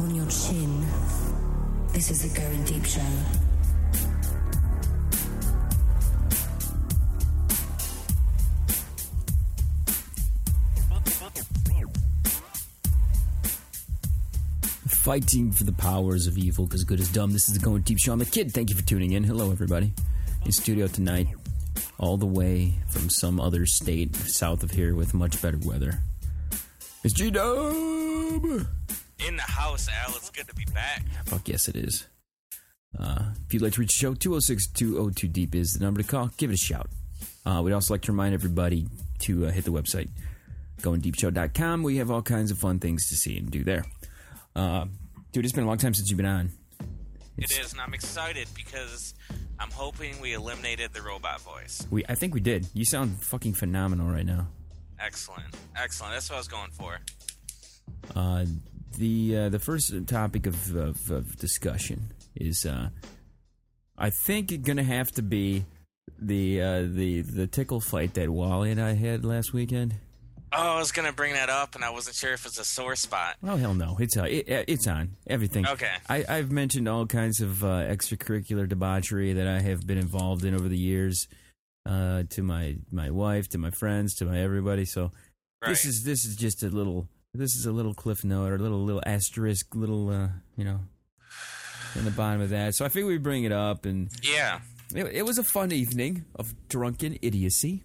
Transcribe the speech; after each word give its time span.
on 0.00 0.14
your 0.14 0.26
chin. 0.28 0.86
This 1.92 2.10
is 2.10 2.22
the 2.22 2.40
Going 2.40 2.64
Deep 2.64 2.84
Show. 2.86 3.00
Fighting 14.88 15.50
for 15.50 15.64
the 15.64 15.72
powers 15.72 16.26
of 16.26 16.38
evil 16.38 16.64
because 16.64 16.84
good 16.84 17.00
is 17.00 17.12
dumb. 17.12 17.32
This 17.32 17.48
is 17.48 17.58
the 17.58 17.60
Going 17.64 17.82
Deep 17.82 17.98
Show. 17.98 18.12
I'm 18.12 18.20
the 18.20 18.24
kid. 18.24 18.52
Thank 18.52 18.70
you 18.70 18.76
for 18.76 18.82
tuning 18.82 19.12
in. 19.12 19.24
Hello, 19.24 19.50
everybody. 19.50 19.92
In 20.46 20.52
studio 20.52 20.86
tonight, 20.86 21.28
all 21.98 22.16
the 22.16 22.26
way 22.26 22.72
from 22.88 23.10
some 23.10 23.38
other 23.38 23.66
state 23.66 24.16
south 24.16 24.62
of 24.62 24.70
here 24.70 24.94
with 24.94 25.12
much 25.12 25.42
better 25.42 25.58
weather. 25.62 25.98
It's 27.04 27.12
G 27.12 27.30
Dub. 27.30 28.66
In 29.26 29.36
the 29.36 29.42
house, 29.42 29.88
Al. 29.88 30.16
It's 30.16 30.30
good 30.30 30.48
to 30.48 30.54
be 30.54 30.64
back. 30.72 31.02
Fuck 31.26 31.48
yes, 31.48 31.68
it 31.68 31.76
is. 31.76 32.06
Uh, 32.98 33.32
if 33.46 33.54
you'd 33.54 33.62
like 33.62 33.74
to 33.74 33.80
reach 33.80 33.92
the 33.92 33.98
show, 33.98 34.14
206 34.14 34.68
202 34.68 35.28
Deep 35.28 35.54
is 35.54 35.72
the 35.72 35.84
number 35.84 36.02
to 36.02 36.08
call. 36.08 36.30
Give 36.36 36.50
it 36.50 36.54
a 36.54 36.56
shout. 36.56 36.88
Uh, 37.44 37.60
we'd 37.62 37.72
also 37.72 37.94
like 37.94 38.02
to 38.02 38.12
remind 38.12 38.34
everybody 38.34 38.86
to 39.20 39.46
uh, 39.46 39.50
hit 39.50 39.64
the 39.64 39.72
website, 39.72 40.08
goingdeepshow.com. 40.80 41.82
We 41.82 41.98
have 41.98 42.10
all 42.10 42.22
kinds 42.22 42.50
of 42.50 42.58
fun 42.58 42.78
things 42.78 43.08
to 43.08 43.16
see 43.16 43.38
and 43.38 43.50
do 43.50 43.62
there. 43.62 43.84
Uh, 44.56 44.86
dude, 45.32 45.44
it's 45.44 45.54
been 45.54 45.64
a 45.64 45.66
long 45.66 45.78
time 45.78 45.94
since 45.94 46.10
you've 46.10 46.16
been 46.16 46.26
on. 46.26 46.50
It 47.36 47.50
is, 47.58 47.72
and 47.72 47.80
I'm 47.80 47.94
excited 47.94 48.48
because 48.54 49.14
I'm 49.58 49.70
hoping 49.70 50.20
we 50.20 50.34
eliminated 50.34 50.92
the 50.92 51.00
robot 51.00 51.40
voice. 51.40 51.86
We, 51.90 52.04
I 52.08 52.14
think 52.14 52.34
we 52.34 52.40
did. 52.40 52.66
You 52.74 52.84
sound 52.84 53.22
fucking 53.22 53.54
phenomenal 53.54 54.08
right 54.08 54.26
now. 54.26 54.48
Excellent, 54.98 55.54
excellent. 55.76 56.12
That's 56.14 56.28
what 56.28 56.36
I 56.36 56.38
was 56.38 56.48
going 56.48 56.70
for. 56.72 56.98
Uh, 58.14 58.44
the 58.96 59.36
uh, 59.36 59.48
the 59.48 59.58
first 59.58 59.92
topic 60.06 60.46
of, 60.46 60.76
of, 60.76 61.10
of 61.10 61.36
discussion 61.36 62.12
is, 62.34 62.66
uh, 62.66 62.90
I 63.96 64.10
think, 64.10 64.52
it's 64.52 64.64
going 64.64 64.76
to 64.76 64.82
have 64.84 65.10
to 65.12 65.22
be 65.22 65.64
the 66.18 66.62
uh, 66.62 66.82
the 66.82 67.22
the 67.22 67.46
tickle 67.46 67.80
fight 67.80 68.14
that 68.14 68.30
Wally 68.30 68.70
and 68.70 68.80
I 68.80 68.94
had 68.94 69.24
last 69.24 69.52
weekend. 69.52 69.94
Oh, 70.52 70.74
I 70.74 70.78
was 70.78 70.90
gonna 70.90 71.12
bring 71.12 71.34
that 71.34 71.48
up, 71.48 71.76
and 71.76 71.84
I 71.84 71.90
wasn't 71.90 72.16
sure 72.16 72.32
if 72.32 72.44
it's 72.44 72.58
a 72.58 72.64
sore 72.64 72.96
spot. 72.96 73.36
Oh 73.42 73.56
hell 73.56 73.74
no! 73.74 73.96
It's 74.00 74.16
uh, 74.16 74.24
it, 74.24 74.46
it's 74.66 74.86
on 74.88 75.16
everything. 75.26 75.66
Okay. 75.66 75.92
I, 76.08 76.24
I've 76.28 76.50
mentioned 76.50 76.88
all 76.88 77.06
kinds 77.06 77.40
of 77.40 77.62
uh, 77.62 77.84
extracurricular 77.84 78.68
debauchery 78.68 79.32
that 79.34 79.46
I 79.46 79.60
have 79.60 79.86
been 79.86 79.98
involved 79.98 80.44
in 80.44 80.54
over 80.54 80.68
the 80.68 80.76
years, 80.76 81.28
uh, 81.86 82.24
to 82.30 82.42
my 82.42 82.76
my 82.90 83.10
wife, 83.10 83.48
to 83.50 83.58
my 83.58 83.70
friends, 83.70 84.16
to 84.16 84.24
my 84.24 84.40
everybody. 84.40 84.84
So 84.84 85.12
this 85.64 85.84
is 85.84 86.02
this 86.02 86.24
is 86.24 86.34
just 86.34 86.64
a 86.64 86.68
little 86.68 87.06
this 87.34 87.54
is 87.54 87.66
a 87.66 87.72
little 87.72 87.94
cliff 87.94 88.24
note 88.24 88.50
or 88.50 88.56
a 88.56 88.58
little 88.58 88.82
little 88.84 89.02
asterisk, 89.06 89.74
little 89.74 90.10
uh, 90.10 90.28
you 90.56 90.64
know, 90.64 90.80
in 91.96 92.04
the 92.04 92.10
bottom 92.10 92.40
of 92.40 92.50
that. 92.50 92.74
So 92.74 92.84
I 92.84 92.88
figured 92.88 93.08
we'd 93.10 93.22
bring 93.22 93.44
it 93.44 93.52
up, 93.52 93.84
and 93.86 94.10
Yeah. 94.22 94.60
it, 94.94 95.06
it 95.06 95.22
was 95.26 95.38
a 95.38 95.44
fun 95.44 95.72
evening 95.72 96.24
of 96.34 96.54
drunken 96.68 97.18
idiocy. 97.22 97.84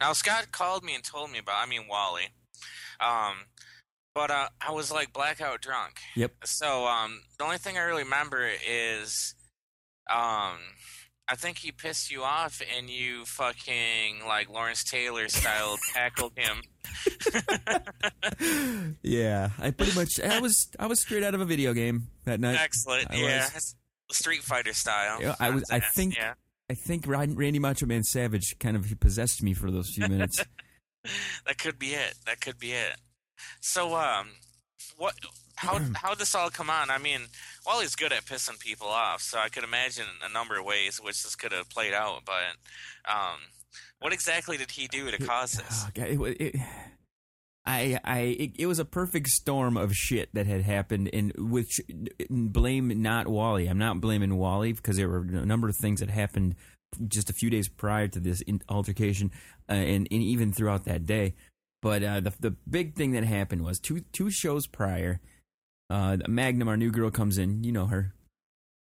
Now 0.00 0.12
Scott 0.12 0.52
called 0.52 0.84
me 0.84 0.94
and 0.94 1.02
told 1.04 1.30
me 1.30 1.38
about. 1.38 1.56
I 1.62 1.66
mean 1.68 1.86
Wally. 1.88 2.28
Um, 3.00 3.46
but 4.14 4.30
uh, 4.30 4.48
I 4.60 4.70
was 4.72 4.92
like 4.92 5.12
blackout 5.12 5.60
drunk. 5.60 5.98
Yep. 6.16 6.32
So 6.44 6.86
um, 6.86 7.20
the 7.38 7.44
only 7.44 7.58
thing 7.58 7.76
I 7.78 7.80
really 7.82 8.04
remember 8.04 8.48
is, 8.68 9.34
um, 10.10 10.58
I 11.32 11.34
think 11.34 11.56
he 11.56 11.72
pissed 11.72 12.10
you 12.10 12.24
off 12.24 12.60
and 12.76 12.90
you 12.90 13.24
fucking 13.24 14.16
like 14.28 14.50
Lawrence 14.50 14.84
Taylor 14.84 15.28
style 15.28 15.78
tackled 15.94 16.32
him. 16.36 16.60
Yeah, 19.02 19.50
I 19.58 19.70
pretty 19.70 19.94
much 19.94 20.20
I 20.20 20.40
was 20.40 20.68
I 20.78 20.86
was 20.86 21.00
straight 21.00 21.22
out 21.22 21.34
of 21.34 21.40
a 21.40 21.44
video 21.44 21.72
game 21.72 22.08
that 22.24 22.40
night. 22.40 22.58
Excellent. 22.60 23.10
I 23.10 23.16
yeah. 23.16 23.48
was- 23.54 23.76
Street 24.10 24.42
Fighter 24.42 24.74
style. 24.74 25.22
Yeah, 25.22 25.34
I 25.40 25.50
was- 25.50 25.64
I 25.70 25.80
think- 25.80 26.16
Yeah. 26.16 26.34
I 26.70 26.74
think 26.74 27.06
Randy 27.06 27.58
Macho 27.58 27.86
Man 27.86 28.02
Savage 28.02 28.56
kind 28.58 28.76
of 28.76 28.98
possessed 29.00 29.42
me 29.42 29.52
for 29.54 29.70
those 29.70 29.90
few 29.94 30.08
minutes. 30.08 30.44
That 31.46 31.58
could 31.58 31.78
be 31.80 31.94
it. 31.94 32.14
That 32.26 32.40
could 32.40 32.58
be 32.60 32.70
it. 32.72 32.96
So, 33.60 33.96
um, 33.96 34.28
what? 34.96 35.14
How 35.62 35.80
how 35.94 36.14
this 36.14 36.34
all 36.34 36.50
come 36.50 36.70
on? 36.70 36.90
I 36.90 36.98
mean, 36.98 37.20
Wally's 37.66 37.94
good 37.94 38.12
at 38.12 38.24
pissing 38.24 38.58
people 38.58 38.88
off, 38.88 39.22
so 39.22 39.38
I 39.38 39.48
could 39.48 39.64
imagine 39.64 40.06
a 40.24 40.32
number 40.32 40.58
of 40.58 40.64
ways 40.64 41.00
which 41.02 41.22
this 41.22 41.36
could 41.36 41.52
have 41.52 41.70
played 41.70 41.94
out. 41.94 42.22
But, 42.26 43.12
um, 43.12 43.38
what 44.00 44.12
exactly 44.12 44.56
did 44.56 44.72
he 44.72 44.88
do 44.88 45.10
to 45.10 45.18
cause 45.18 45.52
this? 45.52 45.84
Oh, 45.86 45.90
God, 45.94 46.08
it, 46.08 46.18
wa- 46.18 46.26
it, 46.38 46.56
I, 47.64 48.00
I, 48.04 48.18
it, 48.18 48.50
it 48.58 48.66
was 48.66 48.80
a 48.80 48.84
perfect 48.84 49.28
storm 49.28 49.76
of 49.76 49.94
shit 49.94 50.30
that 50.34 50.46
had 50.46 50.62
happened, 50.62 51.08
and 51.12 51.32
which 51.38 51.80
blame 52.28 53.00
not 53.00 53.28
Wally. 53.28 53.68
I'm 53.68 53.78
not 53.78 54.00
blaming 54.00 54.36
Wally 54.36 54.72
because 54.72 54.96
there 54.96 55.08
were 55.08 55.20
a 55.20 55.46
number 55.46 55.68
of 55.68 55.76
things 55.76 56.00
that 56.00 56.10
happened 56.10 56.56
just 57.06 57.30
a 57.30 57.32
few 57.32 57.48
days 57.50 57.68
prior 57.68 58.08
to 58.08 58.20
this 58.20 58.42
altercation, 58.68 59.30
uh, 59.68 59.74
and, 59.74 60.08
and 60.10 60.22
even 60.22 60.52
throughout 60.52 60.84
that 60.84 61.06
day. 61.06 61.34
But 61.80 62.02
uh, 62.02 62.20
the 62.20 62.32
the 62.38 62.50
big 62.68 62.94
thing 62.94 63.12
that 63.12 63.24
happened 63.24 63.62
was 63.62 63.78
two 63.78 64.00
two 64.12 64.30
shows 64.30 64.66
prior. 64.66 65.20
Uh, 65.90 66.16
Magnum, 66.28 66.68
our 66.68 66.76
new 66.76 66.90
girl, 66.90 67.10
comes 67.10 67.38
in. 67.38 67.64
You 67.64 67.72
know 67.72 67.86
her. 67.86 68.14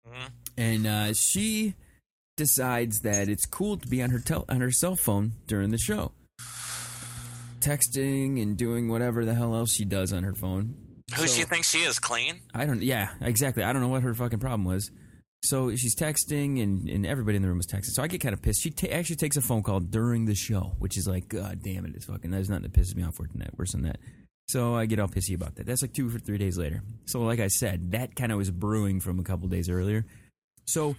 Mhm. 0.07 0.29
and 0.57 0.87
uh, 0.87 1.13
she 1.13 1.73
decides 2.37 2.99
that 3.01 3.27
it's 3.27 3.45
cool 3.45 3.77
to 3.77 3.87
be 3.87 4.03
on 4.03 4.09
her 4.11 4.19
tel- 4.19 4.45
on 4.49 4.61
her 4.61 4.71
cell 4.71 4.95
phone 4.95 5.33
during 5.47 5.71
the 5.71 5.77
show, 5.77 6.11
texting 7.59 8.41
and 8.41 8.57
doing 8.57 8.87
whatever 8.89 9.25
the 9.25 9.33
hell 9.33 9.55
else 9.55 9.71
she 9.73 9.85
does 9.85 10.13
on 10.13 10.23
her 10.23 10.33
phone. 10.35 10.75
Who 11.15 11.27
So- 11.27 11.35
she 11.39 11.43
thinks 11.43 11.69
she 11.69 11.79
is? 11.79 11.99
Clean? 11.99 12.39
I 12.53 12.65
don't. 12.65 12.81
Yeah, 12.81 13.09
exactly. 13.21 13.63
I 13.63 13.73
don't 13.73 13.81
know 13.81 13.87
what 13.89 14.03
her 14.03 14.13
fucking 14.13 14.39
problem 14.39 14.65
was. 14.65 14.91
So 15.43 15.75
she's 15.75 15.95
texting, 15.95 16.61
and, 16.61 16.89
and 16.89 17.05
everybody 17.05 17.35
in 17.35 17.43
the 17.43 17.47
room 17.47 17.59
is 17.59 17.67
texting. 17.67 17.91
So 17.91 18.01
I 18.01 18.07
get 18.07 18.19
kind 18.21 18.33
of 18.33 18.41
pissed. 18.41 18.61
She 18.63 18.71
ta- 18.71 18.87
actually 18.87 19.17
takes 19.17 19.37
a 19.37 19.41
phone 19.41 19.61
call 19.61 19.79
during 19.79 20.25
the 20.25 20.33
show, 20.33 20.75
which 20.79 20.97
is 20.97 21.07
like, 21.07 21.27
God 21.29 21.61
damn 21.63 21.85
it, 21.85 21.93
it's 21.95 22.05
fucking. 22.05 22.31
There's 22.31 22.49
nothing 22.49 22.63
that 22.63 22.73
pisses 22.73 22.95
me 22.95 23.03
off 23.03 23.19
worse 23.19 23.29
than 23.31 23.39
that. 23.41 23.57
Worse 23.57 23.71
than 23.73 23.83
that. 23.83 23.99
So 24.47 24.75
I 24.75 24.85
get 24.85 24.99
all 24.99 25.07
pissy 25.07 25.35
about 25.35 25.55
that. 25.55 25.65
That's 25.65 25.81
like 25.81 25.93
two 25.93 26.07
or 26.07 26.19
three 26.19 26.37
days 26.37 26.57
later. 26.57 26.83
So 27.05 27.21
like 27.21 27.39
I 27.39 27.47
said, 27.47 27.91
that 27.91 28.15
kind 28.15 28.31
of 28.31 28.37
was 28.37 28.51
brewing 28.51 28.99
from 28.99 29.19
a 29.19 29.23
couple 29.23 29.47
days 29.47 29.69
earlier. 29.69 30.05
So 30.65 30.95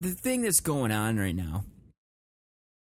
the 0.00 0.10
thing 0.10 0.42
that's 0.42 0.60
going 0.60 0.92
on 0.92 1.18
right 1.18 1.34
now 1.34 1.64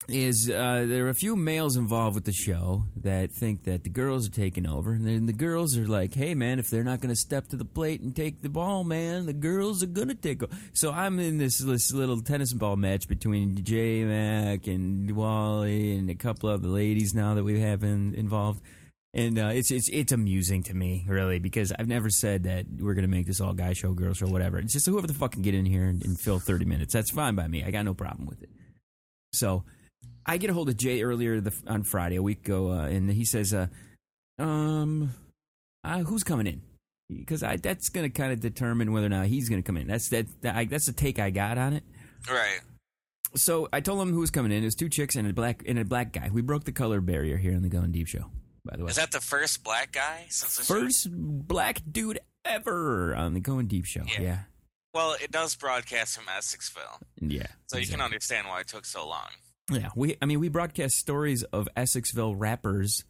is 0.09 0.49
uh, 0.49 0.87
there 0.89 1.07
are 1.07 1.11
a 1.11 1.15
few 1.15 1.37
males 1.37 1.77
involved 1.77 2.15
with 2.15 2.25
the 2.25 2.33
show 2.33 2.85
that 2.97 3.31
think 3.31 3.65
that 3.65 3.85
the 3.85 3.91
girls 3.91 4.27
are 4.27 4.33
taking 4.33 4.67
over, 4.67 4.93
and 4.93 5.07
then 5.07 5.27
the 5.27 5.33
girls 5.35 5.77
are 5.77 5.87
like, 5.87 6.15
"Hey, 6.15 6.35
man, 6.35 6.59
if 6.59 6.71
they're 6.71 6.85
not 6.85 7.01
going 7.01 7.15
to 7.15 7.21
step 7.21 7.49
to 7.49 7.57
the 7.57 7.65
plate 7.65 8.01
and 8.01 8.17
take 8.17 8.41
the 8.41 8.49
ball, 8.49 8.85
man, 8.85 9.27
the 9.27 9.35
girls 9.35 9.83
are 9.83 9.87
going 9.87 10.09
to 10.09 10.15
take." 10.15 10.43
over. 10.43 10.55
So 10.73 10.93
I'm 10.93 11.19
in 11.19 11.37
this, 11.37 11.59
this 11.59 11.93
little 11.93 12.23
tennis 12.23 12.55
ball 12.55 12.77
match 12.77 13.07
between 13.07 13.63
J 13.63 14.05
Mac 14.05 14.67
and 14.67 15.11
Wally 15.15 15.97
and 15.97 16.09
a 16.09 16.15
couple 16.15 16.49
of 16.49 16.63
the 16.63 16.69
ladies 16.69 17.13
now 17.15 17.35
that 17.35 17.45
we 17.45 17.61
have 17.61 17.83
in, 17.83 18.15
involved. 18.15 18.63
And 19.19 19.37
uh, 19.37 19.51
it's 19.53 19.73
it's 19.73 19.89
it's 19.89 20.13
amusing 20.13 20.63
to 20.65 20.75
me, 20.75 21.05
really, 21.09 21.41
because 21.41 21.73
I've 21.77 21.89
never 21.89 22.09
said 22.09 22.45
that 22.45 22.67
we're 22.79 22.95
gonna 22.95 23.09
make 23.09 23.27
this 23.27 23.41
all 23.41 23.53
guy 23.53 23.73
show, 23.73 23.93
girl 23.93 24.15
show, 24.15 24.29
whatever. 24.29 24.61
It's 24.61 24.73
just 24.73 24.87
whoever 24.87 25.09
the 25.09 25.13
fuck 25.13 25.33
can 25.33 25.43
get 25.43 25.55
in 25.57 25.67
here 25.67 25.87
and, 25.87 26.05
and 26.05 26.17
fill 26.21 26.39
thirty 26.39 26.65
minutes. 26.65 26.93
That's 26.93 27.11
fine 27.11 27.35
by 27.35 27.49
me. 27.49 27.65
I 27.65 27.73
got 27.73 27.85
no 27.85 27.95
problem 27.95 28.27
with 28.27 28.45
it. 28.45 28.51
So 29.33 29.65
I 30.25 30.37
get 30.37 30.51
a 30.51 30.53
hold 30.53 30.69
of 30.69 30.77
Jay 30.77 31.03
earlier 31.03 31.41
the, 31.41 31.53
on 31.67 31.83
Friday, 31.83 32.15
a 32.15 32.23
week 32.23 32.47
ago, 32.47 32.71
uh, 32.71 32.85
and 32.85 33.11
he 33.11 33.25
says, 33.25 33.53
uh, 33.53 33.67
"Um, 34.39 35.13
uh, 35.83 35.99
who's 36.05 36.23
coming 36.23 36.47
in?" 36.47 36.63
Because 37.09 37.43
I 37.43 37.57
that's 37.57 37.89
gonna 37.89 38.11
kind 38.11 38.31
of 38.33 38.39
determine 38.39 38.93
whether 38.93 39.07
or 39.07 39.11
not 39.11 39.27
he's 39.27 39.49
gonna 39.49 39.63
come 39.63 39.79
in. 39.79 39.89
That's 39.89 40.11
that, 40.11 40.27
that 40.43 40.55
I, 40.55 40.67
that's 40.67 40.87
the 40.87 40.93
take 40.93 41.19
I 41.19 41.31
got 41.31 41.59
on 41.59 41.73
it. 41.73 41.83
Right. 42.31 42.61
So 43.35 43.69
I 43.73 43.81
told 43.81 44.01
him 44.01 44.13
who 44.13 44.21
was 44.21 44.31
coming 44.31 44.53
in. 44.53 44.63
It 44.63 44.67
was 44.67 44.77
two 44.77 44.89
chicks 44.89 45.17
and 45.17 45.29
a 45.29 45.33
black 45.33 45.65
and 45.67 45.77
a 45.77 45.85
black 45.85 46.13
guy. 46.13 46.31
We 46.33 46.41
broke 46.41 46.63
the 46.63 46.73
color 46.73 47.01
barrier 47.01 47.37
here 47.37 47.57
on 47.57 47.63
the 47.63 47.69
Going 47.69 47.91
Deep 47.91 48.07
show. 48.07 48.31
By 48.69 48.77
the 48.77 48.85
way, 48.85 48.91
Is 48.91 48.97
that 48.97 49.13
the 49.13 49.21
first 49.21 49.65
black 49.65 49.93
guy 49.93 50.27
since 50.29 50.57
the 50.57 50.65
show? 50.65 50.81
first 50.81 51.09
black 51.11 51.81
dude 51.91 52.19
ever 52.45 53.15
on 53.15 53.35
the 53.35 53.41
Going 53.41 53.67
Deep 53.67 53.85
show. 53.87 54.03
Yeah. 54.07 54.21
Yeah, 54.21 54.39
Well, 54.93 55.17
it 55.23 55.31
does 55.31 55.55
broadcast 55.57 56.17
from 56.17 56.27
Essexville, 56.27 57.01
yeah. 57.21 57.47
so 57.67 57.79
you 57.79 57.87
can 57.87 58.01
understand 58.01 58.47
why 58.47 58.61
it 58.61 58.69
took 58.69 58.85
so 58.85 59.09
long. 59.09 59.29
Yeah, 59.71 59.89
we. 59.95 60.17
I 60.21 60.27
mean, 60.27 60.41
we 60.41 60.49
broadcast 60.49 60.97
stories 60.97 61.43
of 61.45 61.69
Essexville 61.77 62.35
rappers 62.37 63.05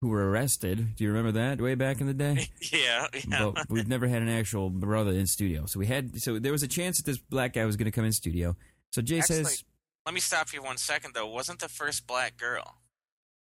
who 0.00 0.08
were 0.08 0.30
arrested. 0.30 0.94
Do 0.96 1.04
you 1.04 1.10
remember 1.10 1.32
that 1.32 1.60
way 1.60 1.74
back 1.74 2.00
in 2.00 2.06
the 2.06 2.14
day? 2.14 2.48
yeah. 2.72 3.06
yeah. 3.28 3.50
but 3.54 3.68
we've 3.68 3.88
never 3.88 4.06
had 4.06 4.22
an 4.22 4.28
actual 4.28 4.70
brother 4.70 5.10
in 5.10 5.26
studio. 5.26 5.66
So 5.66 5.80
we 5.80 5.86
had. 5.86 6.20
So 6.20 6.38
there 6.38 6.52
was 6.52 6.62
a 6.62 6.68
chance 6.68 6.98
that 6.98 7.06
this 7.06 7.18
black 7.18 7.52
guy 7.54 7.64
was 7.64 7.76
going 7.76 7.86
to 7.86 7.90
come 7.90 8.04
in 8.04 8.12
studio. 8.12 8.56
So 8.92 9.02
Jay 9.02 9.18
Actually, 9.18 9.44
says, 9.44 9.64
let 10.06 10.14
me 10.14 10.20
stop 10.20 10.52
you 10.52 10.62
one 10.62 10.76
second 10.76 11.14
though. 11.14 11.26
Wasn't 11.26 11.58
the 11.58 11.68
first 11.68 12.06
black 12.06 12.36
girl? 12.36 12.76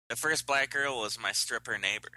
The 0.09 0.15
first 0.15 0.47
black 0.47 0.71
girl 0.71 0.99
was 0.99 1.19
my 1.19 1.31
stripper 1.31 1.77
neighbor. 1.77 2.09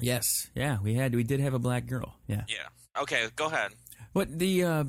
"Yes, 0.00 0.48
yeah, 0.54 0.78
we 0.82 0.94
had. 0.94 1.14
We 1.14 1.24
did 1.24 1.40
have 1.40 1.54
a 1.54 1.58
black 1.58 1.86
girl. 1.86 2.14
Yeah. 2.26 2.44
Yeah. 2.48 2.68
Okay, 3.00 3.26
go 3.36 3.46
ahead. 3.46 3.72
What 4.12 4.38
the 4.38 4.64
uh 4.64 4.84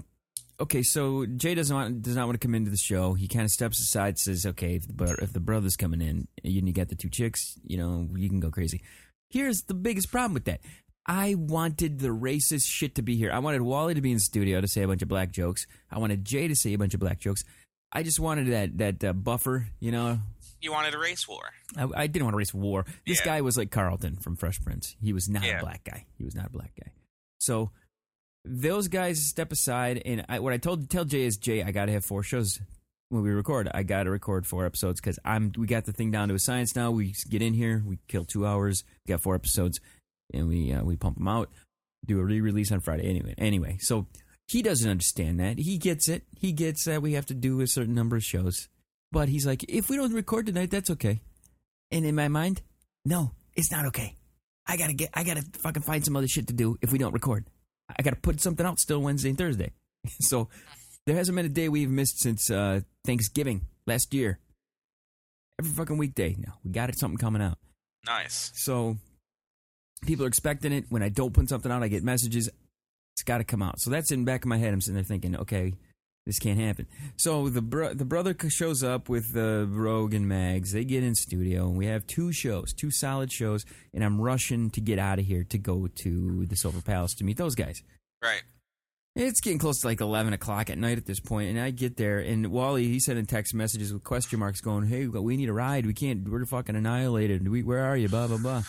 okay, 0.60 0.84
so 0.84 1.26
Jay 1.26 1.56
doesn't 1.56 1.76
want 1.76 2.02
does 2.04 2.16
not 2.16 2.28
want 2.28 2.40
to 2.40 2.46
come 2.46 2.56
into 2.56 2.72
the 2.72 2.78
show. 2.78 3.14
He 3.14 3.28
kind 3.28 3.44
of 3.46 3.52
steps 3.52 3.80
aside, 3.80 4.20
says, 4.20 4.46
"Okay, 4.46 4.80
but 4.88 5.20
if 5.20 5.34
the 5.34 5.40
brother's 5.40 5.76
coming 5.76 6.02
in, 6.02 6.28
and 6.44 6.54
you 6.54 6.74
got 6.74 6.90
the 6.90 6.96
two 6.96 7.10
chicks, 7.10 7.58
you 7.64 7.78
know, 7.78 8.08
you 8.16 8.30
can 8.30 8.40
go 8.40 8.52
crazy." 8.52 8.82
Here's 9.30 9.64
the 9.64 9.74
biggest 9.74 10.12
problem 10.12 10.34
with 10.34 10.46
that: 10.46 10.62
I 11.08 11.36
wanted 11.36 12.00
the 12.00 12.10
racist 12.10 12.68
shit 12.68 12.96
to 12.96 13.02
be 13.02 13.16
here. 13.16 13.32
I 13.32 13.40
wanted 13.40 13.62
Wally 13.62 13.96
to 13.96 14.02
be 14.02 14.12
in 14.12 14.18
the 14.18 14.22
studio 14.22 14.62
to 14.62 14.68
say 14.68 14.84
a 14.84 14.88
bunch 14.88 15.02
of 15.02 15.08
black 15.08 15.32
jokes. 15.32 15.66
I 15.92 15.98
wanted 15.98 16.24
Jay 16.24 16.48
to 16.48 16.56
say 16.56 16.74
a 16.74 16.78
bunch 16.78 16.94
of 16.94 17.00
black 17.00 17.20
jokes. 17.20 17.44
I 17.92 18.04
just 18.04 18.20
wanted 18.20 18.48
that 18.48 18.78
that 18.78 19.04
uh, 19.04 19.14
buffer, 19.14 19.68
you 19.80 19.92
know. 19.92 20.20
You 20.62 20.72
wanted 20.72 20.94
a 20.94 20.98
race 21.00 21.28
war. 21.28 21.52
I, 21.78 21.88
I 21.96 22.08
didn't 22.08 22.26
want 22.26 22.34
to 22.34 22.38
race 22.38 22.54
war. 22.54 22.86
This 23.06 23.20
Yeah. 23.20 23.26
guy 23.26 23.42
was 23.42 23.58
like 23.58 23.72
Carlton 23.72 24.16
from 24.18 24.36
Fresh 24.36 24.62
Prince. 24.64 24.96
He 25.02 25.14
was 25.14 25.30
not 25.30 25.44
Yeah. 25.44 25.60
a 25.60 25.62
black 25.62 25.84
guy. 25.84 26.06
He 26.18 26.24
was 26.24 26.34
not 26.36 26.48
a 26.48 26.50
black 26.50 26.72
guy. 26.80 26.92
So 27.40 27.72
those 28.44 28.88
guys 28.88 29.28
step 29.28 29.52
aside, 29.52 30.02
and 30.06 30.26
I, 30.30 30.40
what 30.40 30.54
I 30.54 30.58
told 30.58 30.90
tell 30.90 31.06
Jay 31.06 31.24
is 31.24 31.38
Jay, 31.38 31.64
I 31.64 31.72
got 31.72 31.86
to 31.86 31.92
have 31.92 32.06
four 32.06 32.24
shows 32.24 32.60
when 33.10 33.24
we 33.24 33.30
record. 33.32 33.70
I 33.74 33.84
got 33.84 34.04
to 34.04 34.12
record 34.12 34.46
four 34.48 34.66
episodes 34.66 35.00
because 35.02 35.20
I'm 35.26 35.52
we 35.58 35.68
got 35.68 35.86
the 35.86 35.94
thing 35.94 36.12
down 36.12 36.30
to 36.30 36.36
a 36.36 36.40
science 36.40 36.76
now. 36.76 36.92
We 36.92 37.14
get 37.30 37.42
in 37.42 37.54
here, 37.54 37.84
we 37.86 38.00
kill 38.08 38.26
two 38.26 38.46
hours, 38.46 38.84
we 39.06 39.14
got 39.14 39.22
four 39.22 39.36
episodes, 39.36 39.80
and 40.34 40.48
we 40.48 40.72
uh, 40.74 40.84
we 40.84 40.96
pump 40.96 41.18
them 41.18 41.28
out. 41.28 41.50
Do 42.06 42.20
a 42.20 42.24
re-release 42.24 42.72
on 42.72 42.82
Friday 42.82 43.08
anyway. 43.10 43.34
Anyway, 43.38 43.78
so 43.80 44.06
he 44.48 44.62
doesn't 44.62 44.90
understand 44.90 45.40
that. 45.40 45.58
He 45.58 45.78
gets 45.80 46.08
it. 46.08 46.24
He 46.38 46.52
gets 46.52 46.86
that 46.86 47.02
we 47.02 47.14
have 47.14 47.26
to 47.28 47.34
do 47.34 47.62
a 47.62 47.68
certain 47.68 47.96
number 47.96 48.16
of 48.16 48.24
shows. 48.24 48.70
But 49.16 49.30
he's 49.30 49.48
like, 49.48 49.64
if 49.70 49.90
we 49.90 49.96
don't 49.96 50.12
record 50.12 50.46
tonight, 50.46 50.72
that's 50.72 50.90
okay. 50.90 51.22
And 51.90 52.06
in 52.06 52.16
my 52.16 52.28
mind, 52.28 52.62
no, 53.06 53.32
it's 53.56 53.72
not 53.72 53.86
okay. 53.86 54.14
I 54.68 54.76
gotta 54.76 54.92
get, 54.92 55.12
I 55.14 55.24
gotta 55.24 55.42
fucking 55.60 55.84
find 55.84 56.04
some 56.04 56.18
other 56.18 56.28
shit 56.28 56.48
to 56.48 56.54
do 56.54 56.76
if 56.82 56.92
we 56.92 56.98
don't 56.98 57.14
record. 57.14 57.46
I 57.98 58.04
gotta 58.04 58.18
put 58.18 58.42
something 58.42 58.66
out 58.66 58.78
still 58.78 59.00
Wednesday 59.00 59.30
and 59.30 59.38
Thursday. 59.38 59.72
so 60.20 60.50
there 61.06 61.16
hasn't 61.16 61.34
been 61.38 61.46
a 61.46 61.50
day 61.50 61.70
we've 61.70 61.90
missed 61.90 62.20
since 62.20 62.52
uh, 62.52 62.82
Thanksgiving 63.06 63.62
last 63.88 64.14
year. 64.14 64.38
Every 65.62 65.72
fucking 65.72 65.98
weekday 65.98 66.36
now, 66.38 66.56
we 66.66 66.72
got 66.72 66.90
it 66.90 67.00
something 67.00 67.18
coming 67.18 67.42
out. 67.42 67.58
Nice. 68.06 68.52
So 68.56 68.98
people 70.06 70.26
are 70.26 70.28
expecting 70.28 70.74
it. 70.74 70.88
When 70.90 71.04
I 71.04 71.08
don't 71.08 71.34
put 71.34 71.48
something 71.48 71.72
out, 71.72 71.84
I 71.84 71.88
get 71.88 72.04
messages. 72.04 72.50
It's 73.14 73.24
got 73.24 73.38
to 73.38 73.46
come 73.46 73.62
out. 73.62 73.80
So 73.80 73.92
that's 73.92 74.12
in 74.12 74.26
the 74.26 74.26
back 74.26 74.44
of 74.44 74.50
my 74.50 74.58
head. 74.58 74.74
I'm 74.74 74.82
sitting 74.82 74.96
there 74.96 75.06
thinking, 75.06 75.38
okay, 75.38 75.72
this 76.26 76.40
can't 76.40 76.60
happen. 76.60 76.88
So 77.18 77.50
the 77.50 77.62
bro- 77.62 77.94
the 77.94 78.06
brother 78.06 78.36
shows 78.50 78.84
up 78.84 79.10
with 79.10 79.34
the 79.34 79.68
Rogue 79.70 80.14
and 80.14 80.28
Mags. 80.28 80.72
They 80.72 80.84
get 80.84 81.04
in 81.04 81.14
studio, 81.16 81.68
and 81.68 81.78
we 81.78 81.86
have 81.86 82.08
two 82.08 82.32
shows, 82.32 82.74
two 82.74 82.90
solid 82.90 83.32
shows. 83.32 83.64
And 83.94 84.04
I'm 84.04 84.20
rushing 84.20 84.72
to 84.72 84.82
get 84.82 84.98
out 84.98 85.20
of 85.20 85.26
here 85.26 85.44
to 85.44 85.58
go 85.58 85.88
to 85.88 86.46
the 86.48 86.56
Silver 86.56 86.82
Palace 86.82 87.14
to 87.16 87.24
meet 87.24 87.38
those 87.38 87.56
guys. 87.56 87.84
Right. 88.24 88.42
It's 89.16 89.40
getting 89.40 89.60
close 89.60 89.80
to 89.80 89.88
like 89.88 90.02
11 90.02 90.34
o'clock 90.34 90.70
at 90.70 90.78
night 90.78 90.98
at 90.98 91.06
this 91.06 91.22
point, 91.22 91.50
and 91.50 91.58
I 91.58 91.70
get 91.70 91.96
there, 91.96 92.20
and 92.20 92.48
Wally, 92.48 92.88
he's 92.88 93.06
sending 93.06 93.26
text 93.26 93.54
messages 93.54 93.94
with 93.94 94.04
question 94.04 94.40
marks 94.40 94.60
going, 94.60 94.88
hey, 94.88 95.08
we 95.08 95.38
need 95.38 95.48
a 95.48 95.54
ride. 95.54 95.86
We 95.86 95.94
can't, 95.94 96.28
we're 96.28 96.46
fucking 96.46 96.76
annihilated. 96.76 97.48
We, 97.48 97.64
where 97.64 97.86
are 97.86 97.96
you? 97.96 98.10
Blah, 98.10 98.28
blah, 98.28 98.38
blah. 98.40 98.64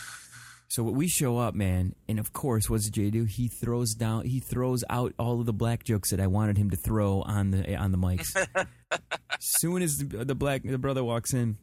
So 0.69 0.83
what 0.83 0.95
we 0.95 1.07
show 1.07 1.37
up, 1.37 1.55
man, 1.55 1.95
and 2.09 2.19
of 2.19 2.33
course, 2.33 2.69
what's 2.69 2.89
Jay 2.89 3.09
do? 3.09 3.23
He 3.23 3.47
throws 3.47 3.93
down, 3.93 4.25
he 4.25 4.41
throws 4.41 4.83
out 4.89 5.13
all 5.17 5.39
of 5.39 5.45
the 5.45 5.53
black 5.53 5.85
jokes 5.85 6.11
that 6.11 6.19
I 6.19 6.27
wanted 6.27 6.57
him 6.57 6.69
to 6.71 6.75
throw 6.75 7.21
on 7.21 7.51
the 7.51 7.75
on 7.75 7.91
the 7.91 7.97
mics. 7.97 8.35
soon 9.39 9.81
as 9.81 9.97
the, 9.97 10.25
the 10.25 10.35
black 10.35 10.63
the 10.63 10.77
brother 10.77 11.05
walks 11.05 11.33
in, 11.33 11.57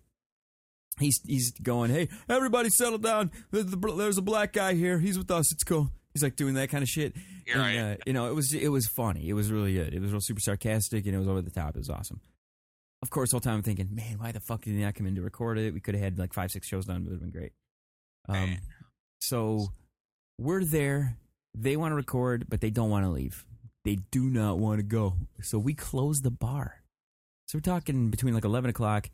he's 0.98 1.20
he's 1.26 1.50
going, 1.62 1.90
"Hey, 1.90 2.08
everybody, 2.30 2.70
settle 2.70 2.98
down. 2.98 3.30
There's, 3.50 3.66
the, 3.66 3.76
there's 3.76 4.18
a 4.18 4.22
black 4.22 4.54
guy 4.54 4.72
here. 4.72 4.98
He's 4.98 5.18
with 5.18 5.30
us. 5.30 5.52
It's 5.52 5.64
cool." 5.64 5.90
He's 6.14 6.22
like 6.22 6.36
doing 6.36 6.54
that 6.54 6.70
kind 6.70 6.82
of 6.82 6.88
shit. 6.88 7.14
You're 7.44 7.60
and, 7.60 7.88
right. 7.88 7.94
uh, 7.94 7.96
you 8.06 8.12
know, 8.12 8.28
it 8.28 8.34
was 8.34 8.54
it 8.54 8.68
was 8.68 8.86
funny. 8.86 9.28
It 9.28 9.34
was 9.34 9.50
really 9.50 9.74
good. 9.74 9.92
It 9.92 10.00
was 10.00 10.12
real 10.12 10.20
super 10.22 10.40
sarcastic 10.40 11.04
and 11.06 11.14
it 11.14 11.18
was 11.18 11.28
over 11.28 11.42
the 11.42 11.50
top. 11.50 11.74
It 11.74 11.80
was 11.80 11.90
awesome. 11.90 12.20
Of 13.02 13.10
course, 13.10 13.30
the 13.30 13.34
whole 13.34 13.40
time 13.40 13.56
I'm 13.56 13.62
thinking, 13.62 13.88
man, 13.92 14.18
why 14.18 14.32
the 14.32 14.40
fuck 14.40 14.62
did 14.62 14.74
he 14.74 14.80
not 14.80 14.94
come 14.94 15.06
in 15.06 15.16
to 15.16 15.22
record 15.22 15.58
it? 15.58 15.74
We 15.74 15.80
could 15.80 15.94
have 15.94 16.02
had 16.02 16.18
like 16.18 16.32
five, 16.32 16.50
six 16.50 16.68
shows 16.68 16.86
done. 16.86 17.02
It 17.02 17.04
would 17.04 17.12
have 17.12 17.20
been 17.20 17.32
great. 17.32 17.52
Um, 18.28 18.34
Man. 18.34 18.60
So 19.28 19.68
we're 20.38 20.64
there. 20.64 21.16
They 21.54 21.76
want 21.76 21.92
to 21.92 21.96
record, 21.96 22.46
but 22.48 22.60
they 22.60 22.70
don't 22.70 22.90
want 22.90 23.04
to 23.04 23.10
leave. 23.10 23.44
They 23.84 23.96
do 24.10 24.24
not 24.24 24.58
want 24.58 24.78
to 24.78 24.82
go. 24.82 25.14
So 25.42 25.58
we 25.58 25.74
close 25.74 26.20
the 26.20 26.30
bar. 26.30 26.82
So 27.46 27.58
we're 27.58 27.62
talking 27.62 28.10
between 28.10 28.34
like 28.34 28.44
11 28.44 28.70
o'clock 28.70 29.10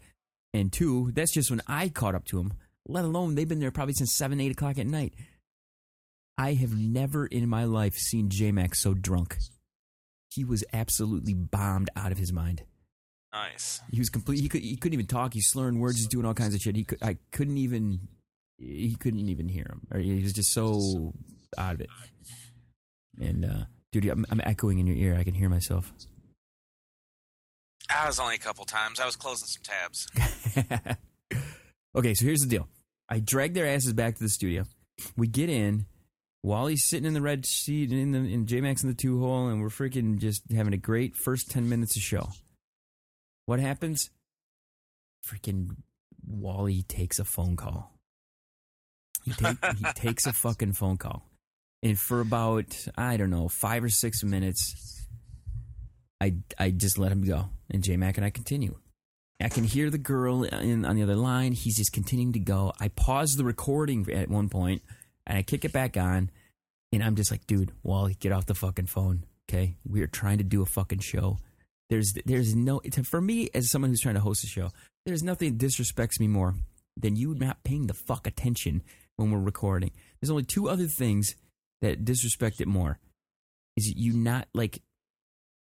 and 0.55 0.73
2. 0.73 1.13
That's 1.13 1.33
just 1.33 1.51
when 1.51 1.61
I 1.67 1.89
caught 1.89 2.15
up 2.15 2.25
to 2.27 2.37
them, 2.37 2.55
let 2.87 3.05
alone 3.05 3.35
they've 3.35 3.49
been 3.49 3.61
there 3.61 3.71
probably 3.71 3.95
since 3.95 4.17
7, 4.17 4.41
8 4.41 4.53
o'clock 4.53 4.79
at 4.79 4.87
night. 4.87 5.15
I 6.39 6.55
have 6.55 6.75
never 6.75 7.27
in 7.27 7.49
my 7.49 7.65
life 7.65 7.95
seen 7.95 8.31
J 8.31 8.53
Max 8.53 8.81
so 8.83 8.95
drunk. 8.95 9.37
He 10.33 10.45
was 10.45 10.65
absolutely 10.73 11.35
bombed 11.35 11.91
out 11.97 12.13
of 12.13 12.19
his 12.19 12.33
mind. 12.33 12.63
Nice. 13.33 13.81
He 13.93 13.99
was 13.99 14.09
complete. 14.09 14.41
He 14.41 14.49
could. 14.49 14.63
He 14.63 14.77
couldn't 14.77 14.95
even 14.95 15.07
talk. 15.07 15.35
He's 15.35 15.49
slurring 15.49 15.79
words. 15.79 15.99
He's 15.99 16.09
doing 16.09 16.25
all 16.25 16.35
kinds 16.35 16.55
of 16.55 16.61
shit. 16.61 16.77
He 16.77 16.85
could. 16.85 17.03
I 17.03 17.19
couldn't 17.31 17.59
even. 17.59 18.09
He 18.61 18.95
couldn't 18.99 19.29
even 19.29 19.49
hear 19.49 19.65
him. 19.65 19.87
Or 19.91 19.99
he 19.99 20.23
was 20.23 20.33
just 20.33 20.53
so 20.53 21.15
out 21.57 21.75
of 21.75 21.81
it. 21.81 21.89
And 23.21 23.45
uh, 23.45 23.65
dude, 23.93 24.07
I'm, 24.07 24.27
I'm 24.31 24.41
echoing 24.45 24.79
in 24.79 24.87
your 24.87 24.97
ear. 24.97 25.17
I 25.19 25.25
can 25.25 25.35
hear 25.35 25.49
myself. 25.49 25.93
I 27.89 28.07
was 28.07 28.21
only 28.21 28.37
a 28.37 28.39
couple 28.39 28.65
times. 28.65 29.01
I 29.01 29.07
was 29.07 29.17
closing 29.17 29.49
some 29.49 29.63
tabs. 29.65 30.97
okay, 31.97 32.15
so 32.15 32.25
here's 32.25 32.41
the 32.41 32.49
deal. 32.49 32.69
I 33.09 33.19
drag 33.19 33.55
their 33.55 33.67
asses 33.67 33.93
back 33.93 34.17
to 34.17 34.23
the 34.23 34.29
studio. 34.29 34.65
We 35.17 35.27
get 35.27 35.51
in. 35.51 35.87
Wally's 36.43 36.89
sitting 36.89 37.07
in 37.07 37.15
the 37.15 37.21
red 37.21 37.45
seat 37.45 37.91
and 37.91 38.01
in 38.01 38.13
the 38.13 38.33
in 38.33 38.47
J 38.47 38.61
Max 38.61 38.83
in 38.83 38.89
the 38.89 38.95
two 38.95 39.21
hole, 39.21 39.49
and 39.49 39.61
we're 39.61 39.69
freaking 39.69 40.19
just 40.19 40.43
having 40.55 40.73
a 40.73 40.79
great 40.79 41.17
first 41.17 41.51
ten 41.51 41.69
minutes 41.69 41.97
of 41.97 42.03
show. 42.03 42.31
What 43.45 43.61
happens? 43.61 44.11
Freaking 45.27 45.77
Wally 46.27 46.83
takes 46.83 47.19
a 47.19 47.25
phone 47.25 47.57
call. 47.57 48.00
He, 49.25 49.33
take, 49.33 49.65
he 49.65 49.85
takes 49.95 50.27
a 50.27 50.33
fucking 50.33 50.73
phone 50.73 50.97
call, 50.97 51.23
and 51.83 51.99
for 51.99 52.21
about 52.21 52.87
I 52.97 53.17
don't 53.17 53.31
know 53.31 53.49
five 53.49 53.85
or 53.85 53.89
six 53.89 54.23
minutes, 54.23 55.07
I 56.21 56.35
I 56.59 56.71
just 56.71 56.99
let 56.99 57.13
him 57.13 57.25
go, 57.25 57.51
and 57.71 57.83
J 57.83 57.97
Mac 57.97 58.17
and 58.17 58.25
I 58.25 58.31
continue. 58.31 58.77
I 59.43 59.49
can 59.49 59.65
hear 59.65 59.89
the 59.89 59.99
girl 59.99 60.45
in, 60.45 60.85
on 60.85 60.97
the 60.97 61.03
other 61.03 61.17
line. 61.17 61.53
He's 61.53 61.77
just 61.77 61.93
continuing 61.93 62.35
to 62.35 62.39
go. 62.39 62.75
I 62.79 62.89
pause 62.89 63.37
the 63.37 63.45
recording 63.45 64.07
at 64.13 64.29
one 64.29 64.51
point, 64.51 64.83
and 65.27 65.39
I 65.39 65.43
kick 65.43 65.65
it 65.65 65.73
back 65.73 65.97
on, 65.97 66.31
and 66.93 67.03
I'm 67.03 67.17
just 67.17 67.31
like, 67.31 67.47
dude, 67.47 67.73
Wally, 67.83 68.17
get 68.21 68.33
off 68.33 68.47
the 68.47 68.55
fucking 68.55 68.87
phone. 68.87 69.25
Okay, 69.49 69.77
we 69.89 70.03
are 70.03 70.07
trying 70.07 70.39
to 70.39 70.45
do 70.45 70.63
a 70.63 70.67
fucking 70.67 71.01
show. 71.01 71.39
There's 71.89 72.13
there's 72.25 72.55
no 72.55 72.81
for 73.05 73.21
me 73.21 73.49
as 73.55 73.71
someone 73.71 73.91
who's 73.91 74.01
trying 74.01 74.15
to 74.15 74.21
host 74.21 74.45
a 74.45 74.47
show. 74.47 74.71
There's 75.07 75.23
nothing 75.23 75.57
that 75.57 75.67
disrespects 75.67 76.21
me 76.21 76.29
more 76.29 76.55
than 76.97 77.17
you 77.17 77.35
not 77.35 77.65
paying 77.65 77.87
the 77.87 77.95
fuck 77.95 78.27
attention 78.27 78.83
when 79.21 79.31
we're 79.31 79.39
recording. 79.39 79.91
There's 80.21 80.31
only 80.31 80.45
two 80.45 80.69
other 80.69 80.87
things 80.87 81.37
that 81.81 82.05
disrespect 82.05 82.61
it 82.61 82.69
more. 82.69 82.99
Is 83.77 83.93
you 83.95 84.15
not 84.15 84.49
like 84.55 84.83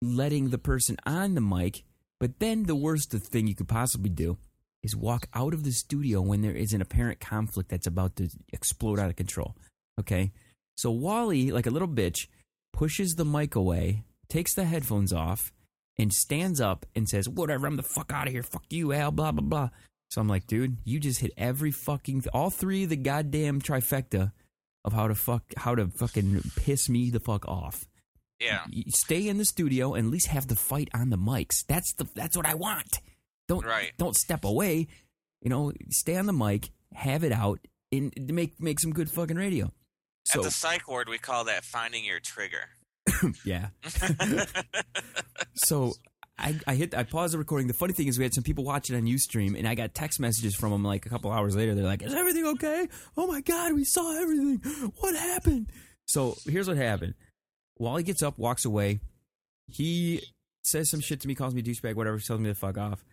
letting 0.01 0.51
the 0.51 0.59
person 0.59 0.97
on 1.07 1.35
the 1.35 1.41
mic, 1.41 1.85
but 2.19 2.39
then 2.39 2.65
the 2.65 2.75
worst 2.75 3.13
thing 3.13 3.47
you 3.47 3.55
could 3.55 3.69
possibly 3.69 4.11
do 4.11 4.39
is 4.83 4.97
walk 4.97 5.29
out 5.35 5.55
of 5.55 5.65
the 5.65 5.71
studio 5.71 6.21
when 6.21 6.43
there 6.43 6.57
is 6.57 6.73
an 6.73 6.83
apparent 6.83 7.21
conflict 7.21 7.71
that's 7.71 7.87
about 7.87 8.17
to 8.17 8.29
explode 8.53 8.99
out 8.99 9.11
of 9.11 9.17
control. 9.17 9.57
Okay? 10.01 10.33
So 10.77 10.91
Wally, 10.91 11.53
like 11.53 11.67
a 11.67 11.71
little 11.71 11.89
bitch, 11.89 12.27
pushes 12.73 13.15
the 13.15 13.25
mic 13.25 13.55
away, 13.55 14.03
takes 14.29 14.55
the 14.55 14.65
headphones 14.65 15.13
off, 15.13 15.53
and 15.99 16.13
stands 16.13 16.61
up 16.61 16.87
and 16.97 17.09
says, 17.09 17.29
Whatever, 17.29 17.67
I'm 17.67 17.77
the 17.77 17.83
fuck 17.83 18.13
out 18.13 18.27
of 18.27 18.33
here. 18.33 18.43
Fuck 18.43 18.65
you, 18.71 18.93
Al, 18.93 19.13
blah, 19.13 19.31
blah, 19.31 19.43
blah. 19.43 19.71
So 20.13 20.21
I'm 20.21 20.29
like, 20.29 20.47
dude, 20.47 20.77
you 20.85 21.01
just 21.01 21.21
hit 21.21 21.31
every 21.39 21.71
fucking, 21.71 22.25
all 22.35 22.51
three 22.51 22.83
of 22.85 22.91
the 22.91 22.97
goddamn 22.97 23.63
trifecta 23.63 24.33
of 24.85 24.93
how 24.93 25.09
to 25.09 25.15
fuck, 25.15 25.43
how 25.57 25.75
to 25.75 25.87
fucking 25.89 26.43
piss 26.55 26.91
me 26.91 27.09
the 27.09 27.19
fuck 27.19 27.49
off. 27.49 27.87
Yeah. 28.39 28.61
Y- 28.71 28.83
Stay 28.89 29.27
in 29.27 29.39
the 29.39 29.47
studio 29.47 29.95
and 29.95 30.09
at 30.09 30.13
least 30.13 30.27
have 30.27 30.49
the 30.49 30.55
fight 30.55 30.91
on 30.93 31.09
the 31.09 31.17
mics. 31.17 31.65
That's 31.67 31.95
the, 31.95 32.07
that's 32.15 32.37
what 32.37 32.45
I 32.45 32.53
want. 32.57 32.99
Don't, 33.49 33.65
Right. 33.65 33.93
don't 33.97 34.15
step 34.15 34.45
away. 34.45 34.87
You 35.41 35.49
know, 35.49 35.73
stay 35.89 36.17
on 36.19 36.27
the 36.27 36.35
mic, 36.35 36.69
have 36.93 37.25
it 37.25 37.33
out, 37.33 37.61
and 37.91 38.13
make, 38.19 38.61
make 38.61 38.81
some 38.81 38.93
good 38.93 39.11
fucking 39.11 39.39
radio. 39.39 39.73
So, 40.27 40.41
At 40.41 40.45
the 40.45 40.51
psych 40.51 40.89
ward, 40.89 41.09
we 41.09 41.17
call 41.17 41.45
that 41.45 41.65
finding 41.65 42.05
your 42.05 42.21
trigger. 42.21 42.69
yeah. 43.47 43.69
so 45.55 45.95
I, 46.43 46.59
I 46.67 46.75
hit 46.75 46.95
I 46.95 47.05
paused 47.05 47.35
the 47.35 47.39
recording. 47.39 47.69
The 47.69 47.75
funny 47.75 47.93
thing 47.93 48.09
is 48.09 48.19
we 48.19 48.25
had 48.25 48.35
some 48.35 48.43
people 48.43 48.65
watching 48.65 48.97
on 48.97 49.03
Ustream 49.03 49.57
and 49.57 49.67
I 49.69 49.75
got 49.75 49.95
text 49.95 50.19
messages 50.19 50.55
from 50.55 50.71
them 50.73 50.85
like 50.85 51.07
a 51.07 51.09
couple 51.09 51.31
hours 51.31 51.55
later. 51.55 51.75
They're 51.75 51.85
like, 51.85 52.03
Is 52.03 52.13
everything 52.13 52.47
okay? 52.47 52.89
Oh 53.17 53.27
my 53.27 53.41
god, 53.41 53.75
we 53.75 53.85
saw 53.85 54.21
everything. 54.21 54.61
What 54.99 55.15
happened? 55.15 55.69
So 56.07 56.37
here's 56.45 56.67
what 56.67 56.77
happened. 56.77 57.15
Wally 57.79 58.03
gets 58.03 58.23
up, 58.23 58.39
walks 58.39 58.65
away. 58.65 59.01
He 59.69 60.21
says 60.65 60.91
some 60.91 61.01
shit 61.01 61.21
to 61.21 61.29
me, 61.29 61.35
calls 61.35 61.55
me 61.55 61.61
a 61.61 61.65
douchebag, 61.65 61.95
whatever, 61.95 62.19
tells 62.19 62.41
me 62.41 62.49
to 62.49 62.55
fuck 62.55 62.77
off. 62.77 63.05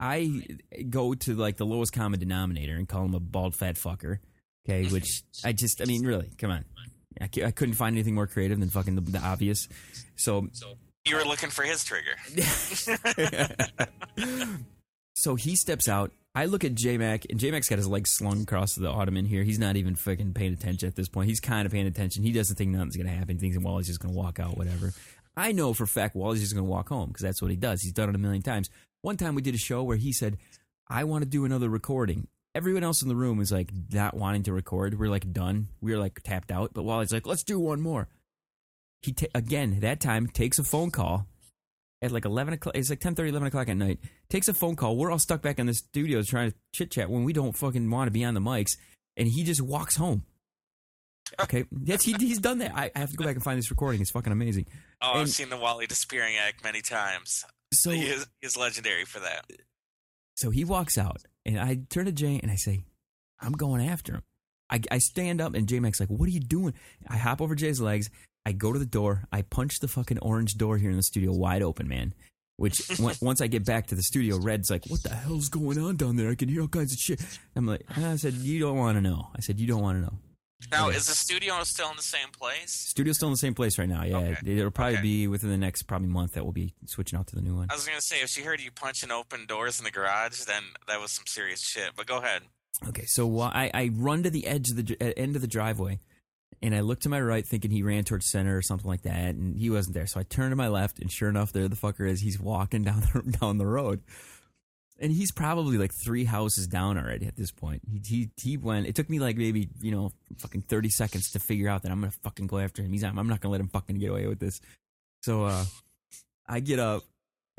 I 0.00 0.42
go 0.90 1.14
to 1.14 1.34
like 1.34 1.56
the 1.56 1.66
lowest 1.66 1.92
common 1.92 2.18
denominator 2.18 2.74
and 2.74 2.88
call 2.88 3.04
him 3.04 3.14
a 3.14 3.20
bald 3.20 3.54
fat 3.54 3.76
fucker. 3.76 4.18
Okay, 4.68 4.86
which 4.92 5.22
I 5.44 5.52
just, 5.52 5.80
I 5.80 5.84
mean, 5.84 6.04
really, 6.04 6.30
come 6.38 6.50
on. 6.50 6.64
I 7.20 7.28
couldn't 7.28 7.74
find 7.74 7.94
anything 7.94 8.14
more 8.14 8.26
creative 8.26 8.58
than 8.58 8.70
fucking 8.70 8.96
the, 8.96 9.02
the 9.02 9.18
obvious. 9.18 9.68
So 10.16 10.48
You 11.04 11.16
were 11.16 11.24
looking 11.24 11.50
for 11.50 11.62
his 11.62 11.84
trigger. 11.84 12.16
so 15.14 15.34
he 15.34 15.56
steps 15.56 15.88
out 15.88 16.12
I 16.34 16.46
look 16.46 16.64
at 16.64 16.74
J 16.74 16.96
Mac, 16.96 17.26
and 17.28 17.38
J 17.38 17.50
Mac's 17.50 17.68
got 17.68 17.76
his 17.76 17.86
legs 17.88 18.10
slung 18.14 18.42
across 18.42 18.74
the 18.74 18.88
ottoman 18.88 19.26
here. 19.26 19.42
He's 19.42 19.58
not 19.58 19.76
even 19.76 19.94
fucking 19.94 20.32
paying 20.32 20.54
attention 20.54 20.88
at 20.88 20.96
this 20.96 21.08
point. 21.08 21.28
He's 21.28 21.40
kind 21.40 21.66
of 21.66 21.72
paying 21.72 21.86
attention. 21.86 22.22
He 22.22 22.32
doesn't 22.32 22.56
think 22.56 22.70
nothing's 22.70 22.96
going 22.96 23.06
to 23.06 23.12
happen. 23.12 23.36
He 23.36 23.40
thinks 23.40 23.58
Wally's 23.58 23.86
just 23.86 24.00
going 24.00 24.14
to 24.14 24.18
walk 24.18 24.40
out, 24.40 24.56
whatever. 24.56 24.92
I 25.36 25.52
know 25.52 25.74
for 25.74 25.84
a 25.84 25.88
fact 25.88 26.16
Wally's 26.16 26.40
just 26.40 26.54
going 26.54 26.64
to 26.64 26.70
walk 26.70 26.88
home 26.88 27.08
because 27.08 27.22
that's 27.22 27.42
what 27.42 27.50
he 27.50 27.56
does. 27.56 27.82
He's 27.82 27.92
done 27.92 28.08
it 28.08 28.14
a 28.14 28.18
million 28.18 28.42
times. 28.42 28.70
One 29.02 29.18
time 29.18 29.34
we 29.34 29.42
did 29.42 29.54
a 29.54 29.58
show 29.58 29.82
where 29.82 29.98
he 29.98 30.12
said, 30.12 30.38
I 30.88 31.04
want 31.04 31.22
to 31.22 31.28
do 31.28 31.44
another 31.44 31.68
recording. 31.68 32.28
Everyone 32.54 32.84
else 32.84 33.02
in 33.02 33.08
the 33.08 33.16
room 33.16 33.40
is 33.40 33.52
like 33.52 33.70
not 33.92 34.14
wanting 34.16 34.44
to 34.44 34.54
record. 34.54 34.98
We're 34.98 35.10
like 35.10 35.32
done. 35.32 35.68
We 35.82 35.92
are 35.92 35.98
like 35.98 36.22
tapped 36.22 36.50
out. 36.50 36.72
But 36.72 36.84
Wally's 36.84 37.12
like, 37.12 37.26
let's 37.26 37.44
do 37.44 37.60
one 37.60 37.82
more. 37.82 38.08
He 39.02 39.12
ta- 39.12 39.26
again 39.34 39.80
that 39.80 40.00
time 40.00 40.28
takes 40.28 40.58
a 40.58 40.64
phone 40.64 40.90
call 40.90 41.26
at 42.00 42.12
like 42.12 42.24
11 42.24 42.54
o'clock. 42.54 42.76
It's 42.76 42.90
like 42.90 43.00
10 43.00 43.14
30 43.14 43.30
11 43.30 43.48
o'clock 43.48 43.68
at 43.68 43.76
night. 43.76 43.98
Takes 44.28 44.48
a 44.48 44.54
phone 44.54 44.76
call. 44.76 44.96
We're 44.96 45.10
all 45.10 45.18
stuck 45.18 45.42
back 45.42 45.58
in 45.58 45.66
the 45.66 45.74
studio 45.74 46.22
trying 46.22 46.50
to 46.50 46.56
chit 46.72 46.90
chat 46.90 47.10
when 47.10 47.24
we 47.24 47.32
don't 47.32 47.52
fucking 47.52 47.88
want 47.90 48.08
to 48.08 48.12
be 48.12 48.24
on 48.24 48.34
the 48.34 48.40
mics. 48.40 48.76
And 49.16 49.28
he 49.28 49.44
just 49.44 49.60
walks 49.60 49.96
home. 49.96 50.24
Okay. 51.40 51.64
Yes, 51.84 52.02
he, 52.02 52.14
he's 52.18 52.38
done 52.38 52.58
that. 52.58 52.72
I, 52.74 52.90
I 52.94 52.98
have 52.98 53.10
to 53.10 53.16
go 53.16 53.24
back 53.24 53.34
and 53.34 53.44
find 53.44 53.58
this 53.58 53.70
recording. 53.70 54.00
It's 54.00 54.10
fucking 54.10 54.32
amazing. 54.32 54.66
Oh, 55.00 55.12
I've 55.14 55.28
seen 55.28 55.50
the 55.50 55.56
Wally 55.56 55.86
disappearing 55.86 56.36
act 56.36 56.64
many 56.64 56.82
times. 56.82 57.44
So 57.72 57.90
he 57.90 58.02
is, 58.02 58.26
he's 58.40 58.56
legendary 58.56 59.04
for 59.04 59.20
that. 59.20 59.46
So 60.36 60.50
he 60.50 60.64
walks 60.64 60.98
out, 60.98 61.22
and 61.44 61.58
I 61.58 61.80
turn 61.88 62.06
to 62.06 62.12
Jay 62.12 62.40
and 62.42 62.50
I 62.50 62.56
say, 62.56 62.84
I'm 63.40 63.52
going 63.52 63.86
after 63.86 64.14
him. 64.14 64.22
I, 64.70 64.80
I 64.90 64.98
stand 64.98 65.40
up, 65.40 65.54
and 65.54 65.68
J 65.68 65.80
Mac's 65.80 66.00
like, 66.00 66.08
What 66.08 66.26
are 66.26 66.32
you 66.32 66.40
doing? 66.40 66.74
I 67.08 67.18
hop 67.18 67.40
over 67.40 67.54
Jay's 67.54 67.80
legs. 67.80 68.10
I 68.44 68.52
go 68.52 68.72
to 68.72 68.78
the 68.78 68.86
door. 68.86 69.24
I 69.32 69.42
punch 69.42 69.78
the 69.80 69.88
fucking 69.88 70.18
orange 70.20 70.54
door 70.54 70.76
here 70.78 70.90
in 70.90 70.96
the 70.96 71.02
studio 71.02 71.32
wide 71.32 71.62
open, 71.62 71.88
man. 71.88 72.14
Which, 72.56 72.80
on- 73.00 73.14
once 73.20 73.40
I 73.40 73.46
get 73.46 73.64
back 73.64 73.86
to 73.88 73.94
the 73.94 74.02
studio, 74.02 74.38
Red's 74.38 74.70
like, 74.70 74.84
What 74.86 75.02
the 75.02 75.10
hell's 75.14 75.48
going 75.48 75.78
on 75.78 75.96
down 75.96 76.16
there? 76.16 76.30
I 76.30 76.34
can 76.34 76.48
hear 76.48 76.62
all 76.62 76.68
kinds 76.68 76.92
of 76.92 76.98
shit. 76.98 77.20
I'm 77.56 77.66
like, 77.66 77.82
I 77.96 78.16
said, 78.16 78.34
You 78.34 78.58
don't 78.60 78.76
want 78.76 78.96
to 78.96 79.00
know. 79.00 79.28
I 79.36 79.40
said, 79.40 79.58
You 79.60 79.66
don't 79.66 79.80
want 79.82 79.98
to 79.98 80.02
know. 80.02 80.18
Now, 80.70 80.86
Okay. 80.88 80.96
is 80.96 81.06
the 81.08 81.14
studio 81.14 81.60
still 81.64 81.90
in 81.90 81.96
the 81.96 82.02
same 82.04 82.28
place? 82.38 82.70
Studio's 82.70 83.16
still 83.16 83.26
in 83.26 83.32
the 83.32 83.38
same 83.38 83.52
place 83.54 83.78
right 83.78 83.88
now. 83.88 84.04
Yeah, 84.04 84.18
Okay. 84.18 84.36
it'll 84.58 84.70
probably 84.70 84.94
Okay. 84.94 85.02
be 85.02 85.26
within 85.26 85.50
the 85.50 85.56
next 85.56 85.82
probably 85.84 86.06
month 86.08 86.34
that 86.34 86.44
we'll 86.44 86.52
be 86.52 86.72
switching 86.86 87.18
out 87.18 87.26
to 87.28 87.34
the 87.34 87.42
new 87.42 87.56
one. 87.56 87.66
I 87.68 87.74
was 87.74 87.84
gonna 87.84 88.00
say 88.00 88.20
if 88.22 88.28
she 88.28 88.42
heard 88.42 88.60
you 88.60 88.70
punching 88.70 89.10
open 89.10 89.46
doors 89.46 89.80
in 89.80 89.84
the 89.84 89.90
garage, 89.90 90.42
then 90.44 90.62
that 90.86 91.00
was 91.00 91.10
some 91.10 91.24
serious 91.26 91.60
shit. 91.62 91.90
But 91.96 92.06
go 92.06 92.18
ahead. 92.18 92.42
Okay, 92.88 93.06
so 93.06 93.28
wh- 93.28 93.52
I, 93.52 93.72
I 93.74 93.90
run 93.92 94.22
to 94.22 94.30
the 94.30 94.46
edge 94.46 94.70
of 94.70 94.76
the 94.86 94.96
uh, 95.00 95.12
end 95.16 95.34
of 95.34 95.42
the 95.42 95.48
driveway, 95.48 95.98
and 96.60 96.74
I 96.74 96.80
look 96.80 97.00
to 97.00 97.08
my 97.08 97.20
right, 97.20 97.46
thinking 97.46 97.70
he 97.70 97.82
ran 97.82 98.04
towards 98.04 98.30
center 98.30 98.56
or 98.56 98.62
something 98.62 98.88
like 98.88 99.02
that, 99.02 99.34
and 99.34 99.56
he 99.56 99.70
wasn't 99.70 99.94
there. 99.94 100.06
So 100.06 100.20
I 100.20 100.24
turn 100.24 100.50
to 100.50 100.56
my 100.56 100.68
left, 100.68 100.98
and 100.98 101.10
sure 101.10 101.28
enough, 101.28 101.52
there 101.52 101.68
the 101.68 101.76
fucker 101.76 102.08
is. 102.08 102.20
He's 102.20 102.38
walking 102.38 102.82
down 102.84 103.00
the, 103.00 103.38
down 103.38 103.58
the 103.58 103.66
road, 103.66 104.02
and 104.98 105.12
he's 105.12 105.32
probably 105.32 105.78
like 105.78 105.92
three 105.92 106.24
houses 106.24 106.66
down 106.66 106.98
already 106.98 107.26
at 107.26 107.36
this 107.36 107.50
point. 107.50 107.82
He 107.90 108.00
he 108.04 108.30
he 108.40 108.56
went. 108.56 108.86
It 108.86 108.94
took 108.94 109.08
me 109.08 109.18
like 109.18 109.36
maybe 109.36 109.68
you 109.80 109.90
know 109.90 110.12
fucking 110.38 110.62
thirty 110.62 110.90
seconds 110.90 111.30
to 111.32 111.38
figure 111.38 111.68
out 111.68 111.82
that 111.82 111.92
I'm 111.92 112.00
gonna 112.00 112.12
fucking 112.22 112.46
go 112.46 112.58
after 112.58 112.82
him. 112.82 112.92
He's 112.92 113.04
I'm 113.04 113.14
not 113.14 113.40
gonna 113.40 113.52
let 113.52 113.60
him 113.60 113.68
fucking 113.68 113.98
get 113.98 114.10
away 114.10 114.26
with 114.26 114.38
this. 114.38 114.60
So 115.22 115.44
uh, 115.44 115.64
I 116.46 116.60
get 116.60 116.78
up. 116.78 117.02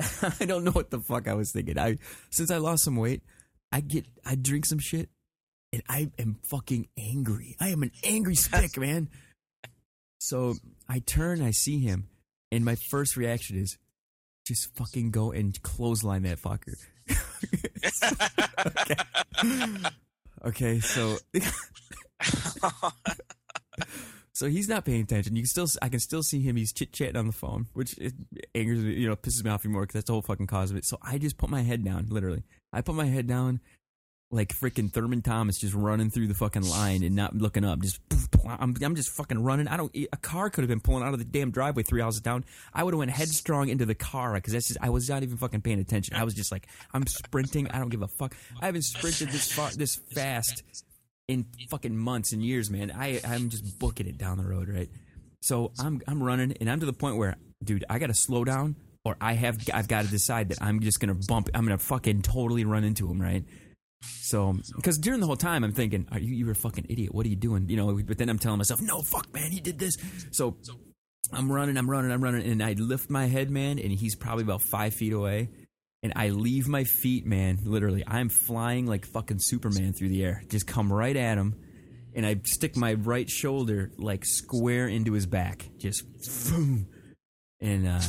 I 0.40 0.44
don't 0.44 0.64
know 0.64 0.72
what 0.72 0.90
the 0.90 1.00
fuck 1.00 1.28
I 1.28 1.34
was 1.34 1.52
thinking. 1.52 1.78
I 1.78 1.98
since 2.30 2.50
I 2.50 2.58
lost 2.58 2.84
some 2.84 2.96
weight. 2.96 3.22
I 3.72 3.80
get 3.80 4.06
I 4.24 4.36
drink 4.36 4.66
some 4.66 4.78
shit 4.78 5.08
and 5.74 5.82
I 5.88 6.10
am 6.20 6.36
fucking 6.48 6.86
angry. 6.96 7.56
I 7.58 7.70
am 7.70 7.82
an 7.82 7.90
angry 8.04 8.36
spick, 8.36 8.78
man. 8.78 9.08
So 10.20 10.54
I 10.88 11.00
turn, 11.00 11.42
I 11.42 11.50
see 11.50 11.80
him, 11.80 12.06
and 12.52 12.64
my 12.64 12.76
first 12.76 13.16
reaction 13.16 13.58
is 13.58 13.76
just 14.46 14.72
fucking 14.76 15.10
go 15.10 15.32
and 15.32 15.60
clothesline 15.62 16.22
that 16.22 16.38
fucker. 16.38 16.76
okay. 18.66 18.94
okay, 20.46 20.80
so 20.80 21.16
so 24.32 24.46
he's 24.46 24.68
not 24.68 24.84
paying 24.84 25.02
attention. 25.02 25.34
You 25.34 25.42
can 25.42 25.48
still 25.48 25.66
I 25.82 25.88
can 25.88 25.98
still 25.98 26.22
see 26.22 26.40
him. 26.40 26.54
He's 26.54 26.72
chit 26.72 26.92
chatting 26.92 27.16
on 27.16 27.26
the 27.26 27.32
phone, 27.32 27.66
which 27.72 27.98
it 27.98 28.12
angers 28.54 28.78
me, 28.78 28.92
you 28.94 29.08
know, 29.08 29.16
pisses 29.16 29.42
me 29.44 29.50
off 29.50 29.62
even 29.62 29.72
more 29.72 29.82
because 29.82 29.94
that's 29.94 30.06
the 30.06 30.12
whole 30.12 30.22
fucking 30.22 30.46
cause 30.46 30.70
of 30.70 30.76
it. 30.76 30.84
So 30.84 30.98
I 31.02 31.18
just 31.18 31.36
put 31.36 31.50
my 31.50 31.62
head 31.62 31.84
down, 31.84 32.06
literally. 32.10 32.44
I 32.72 32.80
put 32.80 32.94
my 32.94 33.06
head 33.06 33.26
down 33.26 33.58
like 34.30 34.52
freaking 34.52 34.90
Thurman 34.90 35.22
Thomas 35.22 35.58
just 35.58 35.74
running 35.74 36.10
through 36.10 36.26
the 36.26 36.34
fucking 36.34 36.62
line 36.62 37.02
and 37.02 37.14
not 37.14 37.34
looking 37.34 37.64
up. 37.64 37.80
Just 37.80 38.00
I'm, 38.46 38.74
I'm 38.82 38.94
just 38.96 39.10
fucking 39.10 39.42
running. 39.42 39.68
I 39.68 39.76
don't. 39.76 39.94
A 40.12 40.16
car 40.16 40.50
could 40.50 40.62
have 40.62 40.68
been 40.68 40.80
pulling 40.80 41.04
out 41.04 41.12
of 41.12 41.18
the 41.18 41.24
damn 41.24 41.50
driveway 41.50 41.82
three 41.82 42.00
houses 42.00 42.20
down. 42.20 42.44
I 42.72 42.82
would 42.82 42.94
have 42.94 42.98
went 42.98 43.10
headstrong 43.10 43.68
into 43.68 43.86
the 43.86 43.94
car 43.94 44.34
because 44.34 44.52
that's 44.52 44.68
just. 44.68 44.80
I 44.82 44.90
was 44.90 45.08
not 45.08 45.22
even 45.22 45.36
fucking 45.36 45.62
paying 45.62 45.80
attention. 45.80 46.16
I 46.16 46.24
was 46.24 46.34
just 46.34 46.50
like 46.50 46.66
I'm 46.92 47.06
sprinting. 47.06 47.70
I 47.70 47.78
don't 47.78 47.90
give 47.90 48.02
a 48.02 48.08
fuck. 48.08 48.34
I 48.60 48.66
haven't 48.66 48.82
sprinted 48.82 49.28
this 49.28 49.52
far, 49.52 49.70
this 49.70 49.96
fast 50.14 50.62
in 51.28 51.46
fucking 51.70 51.96
months 51.96 52.32
and 52.32 52.42
years, 52.42 52.70
man. 52.70 52.92
I 52.96 53.20
I'm 53.26 53.50
just 53.50 53.78
booking 53.78 54.06
it 54.06 54.18
down 54.18 54.38
the 54.38 54.44
road, 54.44 54.68
right? 54.68 54.90
So 55.42 55.72
I'm 55.78 56.00
I'm 56.08 56.22
running 56.22 56.56
and 56.60 56.70
I'm 56.70 56.80
to 56.80 56.86
the 56.86 56.92
point 56.92 57.16
where, 57.16 57.36
dude, 57.62 57.84
I 57.88 57.98
got 57.98 58.08
to 58.08 58.14
slow 58.14 58.44
down 58.44 58.76
or 59.04 59.16
I 59.20 59.34
have 59.34 59.58
I've 59.72 59.88
got 59.88 60.04
to 60.04 60.10
decide 60.10 60.48
that 60.48 60.62
I'm 60.62 60.80
just 60.80 61.00
gonna 61.00 61.16
bump. 61.28 61.50
I'm 61.54 61.64
gonna 61.64 61.78
fucking 61.78 62.22
totally 62.22 62.64
run 62.64 62.84
into 62.84 63.10
him, 63.10 63.20
right? 63.20 63.44
So, 64.20 64.56
because 64.76 64.98
during 64.98 65.20
the 65.20 65.26
whole 65.26 65.36
time 65.36 65.64
I'm 65.64 65.72
thinking, 65.72 66.06
"Are 66.10 66.18
you? 66.18 66.34
You're 66.34 66.52
a 66.52 66.54
fucking 66.54 66.86
idiot. 66.88 67.14
What 67.14 67.26
are 67.26 67.28
you 67.28 67.36
doing?" 67.36 67.68
You 67.68 67.76
know. 67.76 68.00
But 68.02 68.18
then 68.18 68.28
I'm 68.28 68.38
telling 68.38 68.58
myself, 68.58 68.80
"No, 68.80 69.02
fuck, 69.02 69.32
man, 69.34 69.50
he 69.50 69.60
did 69.60 69.78
this." 69.78 69.96
So, 70.30 70.56
I'm 71.32 71.50
running, 71.50 71.76
I'm 71.76 71.88
running, 71.88 72.10
I'm 72.10 72.22
running, 72.22 72.46
and 72.50 72.62
I 72.62 72.74
lift 72.74 73.10
my 73.10 73.26
head, 73.26 73.50
man, 73.50 73.78
and 73.78 73.92
he's 73.92 74.14
probably 74.14 74.44
about 74.44 74.62
five 74.62 74.94
feet 74.94 75.12
away, 75.12 75.48
and 76.02 76.12
I 76.16 76.28
leave 76.28 76.68
my 76.68 76.84
feet, 76.84 77.26
man. 77.26 77.58
Literally, 77.64 78.04
I'm 78.06 78.28
flying 78.28 78.86
like 78.86 79.06
fucking 79.06 79.38
Superman 79.40 79.92
through 79.94 80.10
the 80.10 80.24
air. 80.24 80.42
Just 80.48 80.66
come 80.66 80.92
right 80.92 81.16
at 81.16 81.38
him, 81.38 81.54
and 82.14 82.26
I 82.26 82.40
stick 82.44 82.76
my 82.76 82.94
right 82.94 83.28
shoulder 83.28 83.90
like 83.98 84.24
square 84.24 84.86
into 84.86 85.12
his 85.12 85.26
back. 85.26 85.68
Just 85.78 86.04
boom. 86.50 86.86
And 87.64 87.88
uh, 87.88 88.00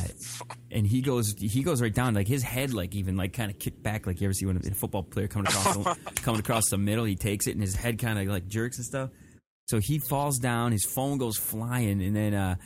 and 0.70 0.86
he 0.86 1.00
goes 1.00 1.34
he 1.38 1.62
goes 1.62 1.80
right 1.80 1.94
down 1.94 2.12
like 2.12 2.28
his 2.28 2.42
head 2.42 2.74
like 2.74 2.94
even 2.94 3.16
like 3.16 3.32
kind 3.32 3.50
of 3.50 3.58
kicked 3.58 3.82
back 3.82 4.06
like 4.06 4.20
you 4.20 4.26
ever 4.26 4.34
see 4.34 4.44
when 4.44 4.58
a 4.58 4.60
football 4.74 5.02
player 5.02 5.28
coming 5.28 5.46
across 5.46 5.74
the, 5.74 5.96
coming 6.16 6.40
across 6.40 6.68
the 6.68 6.76
middle 6.76 7.06
he 7.06 7.16
takes 7.16 7.46
it 7.46 7.52
and 7.52 7.62
his 7.62 7.74
head 7.74 7.98
kind 7.98 8.18
of 8.18 8.26
like 8.26 8.46
jerks 8.48 8.76
and 8.76 8.84
stuff 8.84 9.08
so 9.66 9.78
he 9.78 9.98
falls 9.98 10.38
down 10.38 10.72
his 10.72 10.84
phone 10.84 11.16
goes 11.16 11.38
flying 11.38 12.02
and 12.02 12.14
then 12.14 12.34
uh 12.34 12.56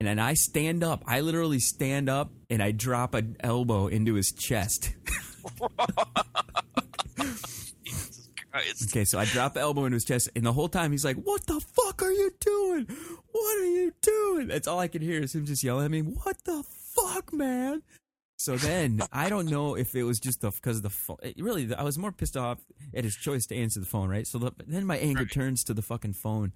and 0.00 0.08
then 0.08 0.18
I 0.18 0.32
stand 0.32 0.82
up 0.82 1.02
I 1.06 1.20
literally 1.20 1.58
stand 1.58 2.08
up 2.08 2.32
and 2.48 2.62
I 2.62 2.70
drop 2.70 3.12
an 3.12 3.36
elbow 3.40 3.88
into 3.88 4.14
his 4.14 4.32
chest. 4.32 4.94
okay 8.84 9.04
so 9.04 9.18
I 9.18 9.24
drop 9.24 9.54
the 9.54 9.60
elbow 9.60 9.84
into 9.84 9.96
his 9.96 10.04
chest 10.04 10.28
and 10.34 10.44
the 10.46 10.52
whole 10.52 10.68
time 10.68 10.90
he's 10.92 11.04
like 11.04 11.16
what 11.16 11.46
the 11.46 11.60
fuck 11.60 12.02
are 12.02 12.12
you 12.12 12.32
doing 12.40 12.86
what 13.32 13.58
are 13.58 13.66
you 13.66 13.92
doing 14.00 14.48
that's 14.48 14.66
all 14.68 14.78
I 14.78 14.88
could 14.88 15.02
hear 15.02 15.20
is 15.22 15.34
him 15.34 15.46
just 15.46 15.62
yelling 15.62 15.84
at 15.86 15.90
me 15.90 16.02
what 16.02 16.44
the 16.44 16.62
fuck 16.64 17.32
man 17.32 17.82
So 18.38 18.56
then 18.56 19.00
I 19.12 19.28
don't 19.28 19.46
know 19.46 19.74
if 19.74 19.94
it 19.94 20.04
was 20.04 20.20
just 20.20 20.40
the 20.42 20.50
because 20.50 20.76
of 20.78 20.82
the 20.84 20.90
phone. 20.90 21.18
Really, 21.38 21.74
I 21.74 21.82
was 21.82 21.98
more 21.98 22.12
pissed 22.12 22.36
off 22.36 22.58
at 22.94 23.02
his 23.04 23.16
choice 23.16 23.46
to 23.46 23.56
answer 23.56 23.80
the 23.80 23.86
phone, 23.86 24.08
right? 24.08 24.26
So 24.28 24.38
the, 24.38 24.52
then 24.64 24.86
my 24.86 24.96
anger 24.96 25.22
Right. 25.24 25.30
turns 25.32 25.64
to 25.64 25.74
the 25.74 25.82
fucking 25.82 26.12
phone. 26.14 26.52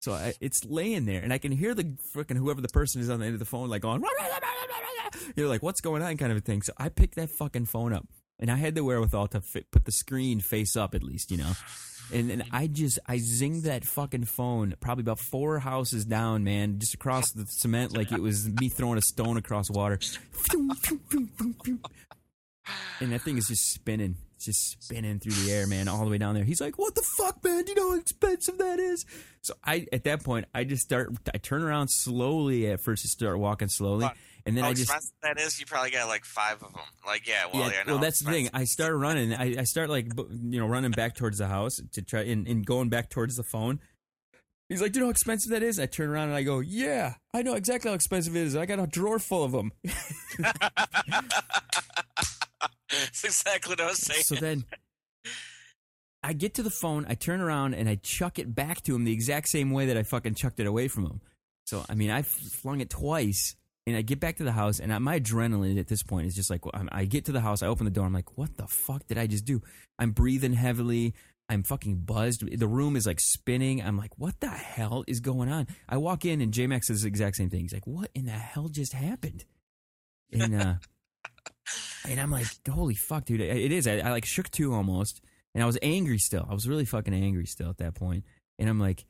So 0.00 0.12
I, 0.12 0.34
it's 0.40 0.64
laying 0.64 1.06
there, 1.06 1.20
and 1.22 1.32
I 1.32 1.38
can 1.38 1.50
hear 1.50 1.74
the 1.74 1.84
freaking 2.14 2.36
whoever 2.36 2.60
the 2.60 2.68
person 2.68 3.00
is 3.00 3.10
on 3.10 3.18
the 3.18 3.26
end 3.26 3.34
of 3.34 3.40
the 3.40 3.46
phone, 3.46 3.68
like 3.68 3.82
going, 3.82 4.00
you're 5.36 5.48
like, 5.48 5.62
what's 5.62 5.80
going 5.80 6.02
on, 6.02 6.16
kind 6.18 6.30
of 6.30 6.38
a 6.38 6.40
thing. 6.40 6.62
So 6.62 6.72
I 6.76 6.88
picked 6.88 7.16
that 7.16 7.30
fucking 7.30 7.66
phone 7.66 7.92
up, 7.92 8.06
and 8.38 8.50
I 8.50 8.56
had 8.56 8.74
the 8.74 8.84
wherewithal 8.84 9.28
to 9.28 9.40
fit, 9.40 9.70
put 9.70 9.84
the 9.84 9.92
screen 9.92 10.40
face 10.40 10.76
up 10.76 10.94
at 10.94 11.02
least, 11.02 11.30
you 11.30 11.36
know. 11.38 11.52
And 12.12 12.30
and 12.30 12.44
I 12.52 12.66
just 12.66 12.98
I 13.06 13.16
zinged 13.16 13.62
that 13.62 13.84
fucking 13.84 14.26
phone 14.26 14.74
probably 14.80 15.02
about 15.02 15.18
four 15.18 15.58
houses 15.58 16.04
down, 16.04 16.44
man, 16.44 16.78
just 16.78 16.94
across 16.94 17.32
the 17.32 17.46
cement 17.46 17.96
like 17.96 18.12
it 18.12 18.20
was 18.20 18.48
me 18.48 18.68
throwing 18.68 18.98
a 18.98 19.02
stone 19.02 19.36
across 19.36 19.70
water. 19.70 19.98
And 23.00 23.12
that 23.12 23.22
thing 23.22 23.36
is 23.38 23.46
just 23.46 23.72
spinning. 23.72 24.16
It's 24.36 24.46
just 24.46 24.82
spinning 24.82 25.18
through 25.18 25.32
the 25.32 25.52
air, 25.52 25.66
man, 25.66 25.88
all 25.88 26.04
the 26.04 26.10
way 26.10 26.18
down 26.18 26.34
there. 26.34 26.44
He's 26.44 26.60
like, 26.60 26.78
"What 26.78 26.94
the 26.94 27.02
fuck, 27.16 27.42
man? 27.44 27.64
Do 27.64 27.72
you 27.72 27.76
know 27.76 27.90
how 27.92 27.98
expensive 27.98 28.58
that 28.58 28.78
is?" 28.78 29.04
So 29.42 29.54
I, 29.64 29.86
at 29.92 30.04
that 30.04 30.22
point, 30.24 30.46
I 30.54 30.64
just 30.64 30.82
start. 30.82 31.12
I 31.32 31.38
turn 31.38 31.62
around 31.62 31.88
slowly 31.88 32.66
at 32.70 32.80
first 32.80 33.02
to 33.02 33.08
start 33.08 33.38
walking 33.38 33.68
slowly. 33.68 34.08
And 34.46 34.56
then 34.56 34.64
How 34.64 34.70
I 34.70 34.74
just 34.74 34.90
expensive 34.90 35.12
that 35.22 35.40
is? 35.40 35.58
You 35.58 35.66
probably 35.66 35.90
got 35.90 36.06
like 36.08 36.24
five 36.24 36.62
of 36.62 36.72
them. 36.72 36.82
Like, 37.06 37.26
yeah, 37.26 37.46
well, 37.52 37.62
yeah, 37.62 37.76
yeah, 37.76 37.82
no, 37.86 37.94
well, 37.94 38.02
that's 38.02 38.20
the 38.20 38.30
thing. 38.30 38.50
I 38.52 38.64
start 38.64 38.94
running. 38.94 39.34
I, 39.34 39.60
I 39.60 39.64
start 39.64 39.88
like 39.88 40.06
you 40.16 40.60
know 40.60 40.66
running 40.66 40.90
back 40.90 41.14
towards 41.14 41.38
the 41.38 41.46
house 41.46 41.80
to 41.92 42.02
try 42.02 42.22
and, 42.22 42.46
and 42.46 42.64
going 42.66 42.88
back 42.88 43.10
towards 43.10 43.36
the 43.36 43.42
phone. 43.42 43.80
He's 44.68 44.80
like, 44.82 44.92
"Do 44.92 44.98
you 44.98 45.00
know 45.02 45.06
how 45.06 45.12
expensive 45.12 45.50
that 45.50 45.62
is?" 45.62 45.78
I 45.78 45.86
turn 45.86 46.08
around 46.08 46.28
and 46.28 46.36
I 46.36 46.42
go, 46.42 46.60
"Yeah, 46.60 47.14
I 47.32 47.42
know 47.42 47.54
exactly 47.54 47.90
how 47.90 47.94
expensive 47.94 48.36
it 48.36 48.42
is. 48.42 48.56
I 48.56 48.66
got 48.66 48.78
a 48.78 48.86
drawer 48.86 49.18
full 49.18 49.44
of 49.44 49.52
them." 49.52 49.72
That's 52.90 53.24
exactly 53.24 53.72
what 53.72 53.80
I 53.80 53.86
was 53.86 53.98
saying. 53.98 54.22
so 54.22 54.34
then 54.36 54.64
I 56.22 56.32
get 56.32 56.54
to 56.54 56.62
the 56.62 56.70
phone, 56.70 57.04
I 57.06 57.14
turn 57.14 57.42
around 57.42 57.74
and 57.74 57.86
I 57.86 57.96
chuck 57.96 58.38
it 58.38 58.54
back 58.54 58.82
to 58.84 58.94
him 58.94 59.04
the 59.04 59.12
exact 59.12 59.48
same 59.48 59.72
way 59.72 59.86
that 59.86 59.96
I 59.98 60.04
fucking 60.04 60.34
chucked 60.34 60.58
it 60.58 60.66
away 60.66 60.88
from 60.88 61.04
him. 61.04 61.20
So 61.66 61.84
I 61.88 61.94
mean, 61.94 62.10
I 62.10 62.22
flung 62.22 62.80
it 62.80 62.88
twice, 62.88 63.56
And 63.86 63.96
I 63.96 64.02
get 64.02 64.18
back 64.18 64.36
to 64.36 64.44
the 64.44 64.52
house, 64.52 64.80
and 64.80 64.98
my 65.04 65.20
adrenaline 65.20 65.78
at 65.78 65.88
this 65.88 66.02
point 66.02 66.26
is 66.26 66.34
just 66.34 66.48
like, 66.48 66.62
I'm, 66.72 66.88
get 67.06 67.26
to 67.26 67.32
the 67.32 67.42
house, 67.42 67.62
I 67.62 67.66
open 67.66 67.84
the 67.84 67.90
door, 67.90 68.06
I'm 68.06 68.14
like, 68.14 68.38
what 68.38 68.56
the 68.56 68.66
fuck 68.66 69.06
did 69.06 69.18
I 69.18 69.26
just 69.26 69.44
do? 69.44 69.60
I'm 69.98 70.12
breathing 70.12 70.54
heavily. 70.54 71.14
I'm 71.48 71.62
fucking 71.62 71.96
buzzed. 71.96 72.58
The 72.58 72.66
room 72.66 72.96
is 72.96 73.06
like 73.06 73.20
spinning. 73.20 73.82
I'm 73.82 73.98
like, 73.98 74.18
what 74.18 74.40
the 74.40 74.48
hell 74.48 75.04
is 75.06 75.20
going 75.20 75.50
on? 75.50 75.66
I 75.88 75.98
walk 75.98 76.24
in, 76.24 76.40
and 76.40 76.52
J 76.52 76.66
Max 76.66 76.86
says 76.86 77.02
the 77.02 77.08
exact 77.08 77.36
same 77.36 77.50
thing. 77.50 77.60
He's 77.60 77.74
like, 77.74 77.86
what 77.86 78.10
in 78.14 78.24
the 78.24 78.32
hell 78.32 78.68
just 78.68 78.94
happened? 78.94 79.44
And 80.32 80.54
uh, 80.54 80.74
and 82.08 82.18
I'm 82.18 82.30
like, 82.30 82.46
holy 82.68 82.94
fuck, 82.94 83.26
dude! 83.26 83.40
It 83.40 83.72
is. 83.72 83.86
I, 83.86 83.98
I 83.98 84.10
like 84.10 84.24
shook 84.24 84.50
too 84.50 84.72
almost, 84.72 85.20
and 85.54 85.62
I 85.62 85.66
was 85.66 85.78
angry 85.82 86.18
still. 86.18 86.46
I 86.48 86.54
was 86.54 86.66
really 86.66 86.86
fucking 86.86 87.12
angry 87.12 87.46
still 87.46 87.68
at 87.68 87.78
that 87.78 87.94
point. 87.94 88.24
And 88.58 88.68
I'm 88.68 88.80
like, 88.80 89.04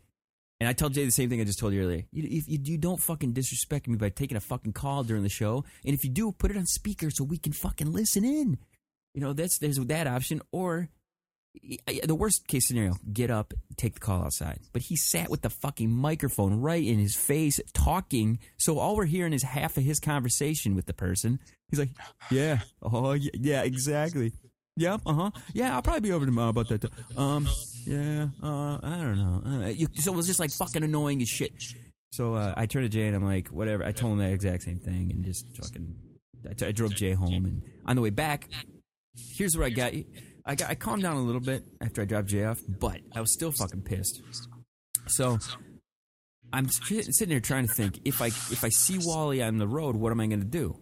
and 0.64 0.70
I 0.70 0.72
tell 0.72 0.88
Jay 0.88 1.04
the 1.04 1.10
same 1.10 1.28
thing 1.28 1.42
I 1.42 1.44
just 1.44 1.58
told 1.58 1.74
you 1.74 1.82
earlier. 1.82 2.04
You, 2.10 2.26
if 2.26 2.48
you, 2.48 2.58
you 2.62 2.78
don't 2.78 2.98
fucking 2.98 3.34
disrespect 3.34 3.86
me 3.86 3.96
by 3.96 4.08
taking 4.08 4.38
a 4.38 4.40
fucking 4.40 4.72
call 4.72 5.04
during 5.04 5.22
the 5.22 5.28
show, 5.28 5.62
and 5.84 5.92
if 5.92 6.04
you 6.04 6.10
do, 6.10 6.32
put 6.32 6.50
it 6.50 6.56
on 6.56 6.64
speaker 6.64 7.10
so 7.10 7.22
we 7.22 7.36
can 7.36 7.52
fucking 7.52 7.92
listen 7.92 8.24
in. 8.24 8.56
You 9.12 9.20
know, 9.20 9.34
that's 9.34 9.58
there's 9.58 9.76
that 9.76 10.06
option, 10.06 10.40
or 10.52 10.88
the 12.06 12.14
worst 12.14 12.48
case 12.48 12.66
scenario, 12.66 12.94
get 13.12 13.30
up, 13.30 13.52
take 13.76 13.92
the 13.92 14.00
call 14.00 14.22
outside. 14.24 14.58
But 14.72 14.80
he 14.80 14.96
sat 14.96 15.28
with 15.28 15.42
the 15.42 15.50
fucking 15.50 15.90
microphone 15.90 16.62
right 16.62 16.82
in 16.82 16.98
his 16.98 17.14
face, 17.14 17.60
talking. 17.74 18.38
So 18.56 18.78
all 18.78 18.96
we're 18.96 19.04
hearing 19.04 19.34
is 19.34 19.42
half 19.42 19.76
of 19.76 19.84
his 19.84 20.00
conversation 20.00 20.74
with 20.74 20.86
the 20.86 20.94
person. 20.94 21.40
He's 21.68 21.78
like, 21.78 21.90
"Yeah, 22.30 22.60
oh 22.82 23.12
yeah, 23.12 23.30
yeah 23.38 23.62
exactly. 23.64 24.32
Yep, 24.76 25.02
uh 25.06 25.12
huh. 25.14 25.30
Yeah, 25.52 25.74
I'll 25.76 25.82
probably 25.82 26.00
be 26.00 26.12
over 26.12 26.26
tomorrow 26.26 26.48
about 26.48 26.68
that. 26.68 26.84
Um, 27.16 27.48
yeah, 27.86 28.26
uh, 28.42 28.78
I 28.82 28.96
don't 28.98 29.16
know. 29.16 29.42
Uh, 29.64 29.68
you, 29.68 29.86
so 29.94 30.12
it 30.12 30.16
was 30.16 30.26
just 30.26 30.40
like 30.40 30.50
fucking 30.50 30.82
annoying 30.82 31.22
as 31.22 31.28
shit. 31.28 31.52
So 32.12 32.34
uh, 32.34 32.54
I 32.56 32.66
turned 32.66 32.84
to 32.84 32.88
Jay 32.88 33.06
and 33.06 33.14
I'm 33.16 33.24
like, 33.24 33.48
whatever. 33.48 33.84
I 33.84 33.92
told 33.92 34.14
him 34.14 34.18
that 34.18 34.32
exact 34.32 34.64
same 34.64 34.78
thing 34.78 35.10
and 35.12 35.24
just 35.24 35.46
fucking. 35.56 35.94
I, 36.48 36.52
t- 36.54 36.66
I 36.66 36.72
drove 36.72 36.94
Jay 36.94 37.12
home 37.12 37.32
and 37.44 37.62
on 37.86 37.96
the 37.96 38.02
way 38.02 38.10
back, 38.10 38.48
here's 39.36 39.56
where 39.56 39.66
I 39.66 39.70
got. 39.70 39.92
I 40.46 40.54
got 40.56 40.70
I 40.70 40.74
calmed 40.74 41.02
down 41.02 41.16
a 41.16 41.22
little 41.22 41.40
bit 41.40 41.64
after 41.80 42.02
I 42.02 42.04
dropped 42.04 42.28
Jay 42.28 42.44
off, 42.44 42.60
but 42.68 43.00
I 43.14 43.20
was 43.20 43.32
still 43.32 43.52
fucking 43.52 43.82
pissed. 43.82 44.20
So 45.06 45.38
I'm 46.52 46.68
sitting 46.68 47.28
there 47.28 47.40
trying 47.40 47.66
to 47.66 47.72
think 47.72 48.00
if 48.04 48.20
I 48.20 48.26
if 48.26 48.62
I 48.64 48.68
see 48.68 48.98
Wally 49.00 49.42
on 49.42 49.58
the 49.58 49.68
road, 49.68 49.96
what 49.96 50.12
am 50.12 50.20
I 50.20 50.26
going 50.26 50.40
to 50.40 50.46
do? 50.46 50.78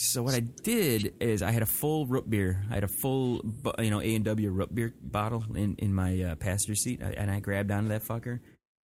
So 0.00 0.22
what 0.22 0.34
I 0.34 0.40
did 0.40 1.14
is 1.20 1.42
I 1.42 1.50
had 1.50 1.62
a 1.62 1.66
full 1.66 2.06
root 2.06 2.30
beer. 2.30 2.64
I 2.70 2.74
had 2.74 2.84
a 2.84 2.88
full 2.88 3.42
you 3.80 3.90
know 3.90 4.00
A 4.00 4.14
and 4.14 4.24
W 4.24 4.50
root 4.50 4.72
beer 4.72 4.94
bottle 5.02 5.44
in 5.56 5.74
in 5.78 5.92
my 5.92 6.22
uh, 6.22 6.34
passenger 6.36 6.76
seat, 6.76 7.00
and 7.00 7.28
I 7.28 7.40
grabbed 7.40 7.72
onto 7.72 7.88
that 7.88 8.04
fucker. 8.04 8.38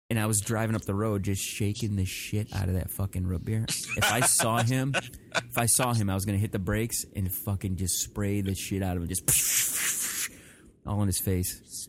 And 0.08 0.18
I 0.18 0.26
was 0.26 0.40
driving 0.40 0.76
up 0.76 0.82
the 0.82 0.94
road, 0.94 1.22
just 1.22 1.42
shaking 1.42 1.96
the 1.96 2.04
shit 2.04 2.54
out 2.54 2.68
of 2.68 2.74
that 2.74 2.90
fucking 2.90 3.26
root 3.26 3.44
beer. 3.44 3.64
If 3.68 4.12
I 4.12 4.20
saw 4.20 4.62
him, 4.62 4.94
if 5.34 5.56
I 5.56 5.66
saw 5.66 5.94
him, 5.94 6.10
I 6.10 6.14
was 6.14 6.24
gonna 6.24 6.38
hit 6.38 6.52
the 6.52 6.58
brakes 6.58 7.04
and 7.14 7.30
fucking 7.32 7.76
just 7.76 8.00
spray 8.00 8.40
the 8.40 8.54
shit 8.54 8.82
out 8.82 8.96
of 8.96 9.02
him, 9.02 9.08
just 9.08 9.22
all 10.86 11.00
in 11.02 11.06
his 11.06 11.18
face. 11.18 11.88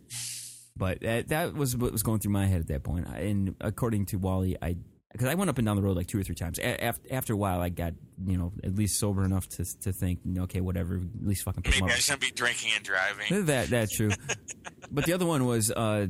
But 0.75 1.01
that, 1.01 1.29
that 1.29 1.53
was 1.53 1.77
what 1.77 1.91
was 1.91 2.03
going 2.03 2.19
through 2.19 2.31
my 2.31 2.47
head 2.47 2.61
at 2.61 2.67
that 2.67 2.83
point. 2.83 3.07
And 3.07 3.55
according 3.61 4.07
to 4.07 4.17
Wally, 4.17 4.57
I 4.61 4.77
because 5.13 5.27
I 5.27 5.35
went 5.35 5.49
up 5.49 5.57
and 5.59 5.65
down 5.65 5.75
the 5.75 5.81
road 5.81 5.95
like 5.95 6.07
two 6.07 6.19
or 6.19 6.23
three 6.23 6.35
times. 6.35 6.59
After, 6.59 7.13
after 7.13 7.33
a 7.33 7.37
while, 7.37 7.61
I 7.61 7.69
got 7.69 7.93
you 8.25 8.37
know 8.37 8.51
at 8.63 8.75
least 8.75 8.99
sober 8.99 9.23
enough 9.23 9.47
to 9.49 9.65
to 9.81 9.93
think, 9.93 10.19
okay, 10.39 10.59
whatever, 10.59 10.95
at 10.95 11.25
least 11.25 11.43
fucking. 11.43 11.63
Maybe 11.65 11.85
I 11.85 11.95
shouldn't 11.95 12.21
be 12.21 12.31
drinking 12.31 12.71
and 12.75 12.83
driving. 12.83 13.45
That 13.45 13.69
that's 13.69 13.95
true. 13.95 14.09
but 14.91 15.05
the 15.05 15.13
other 15.13 15.25
one 15.25 15.45
was, 15.45 15.69
uh, 15.71 16.07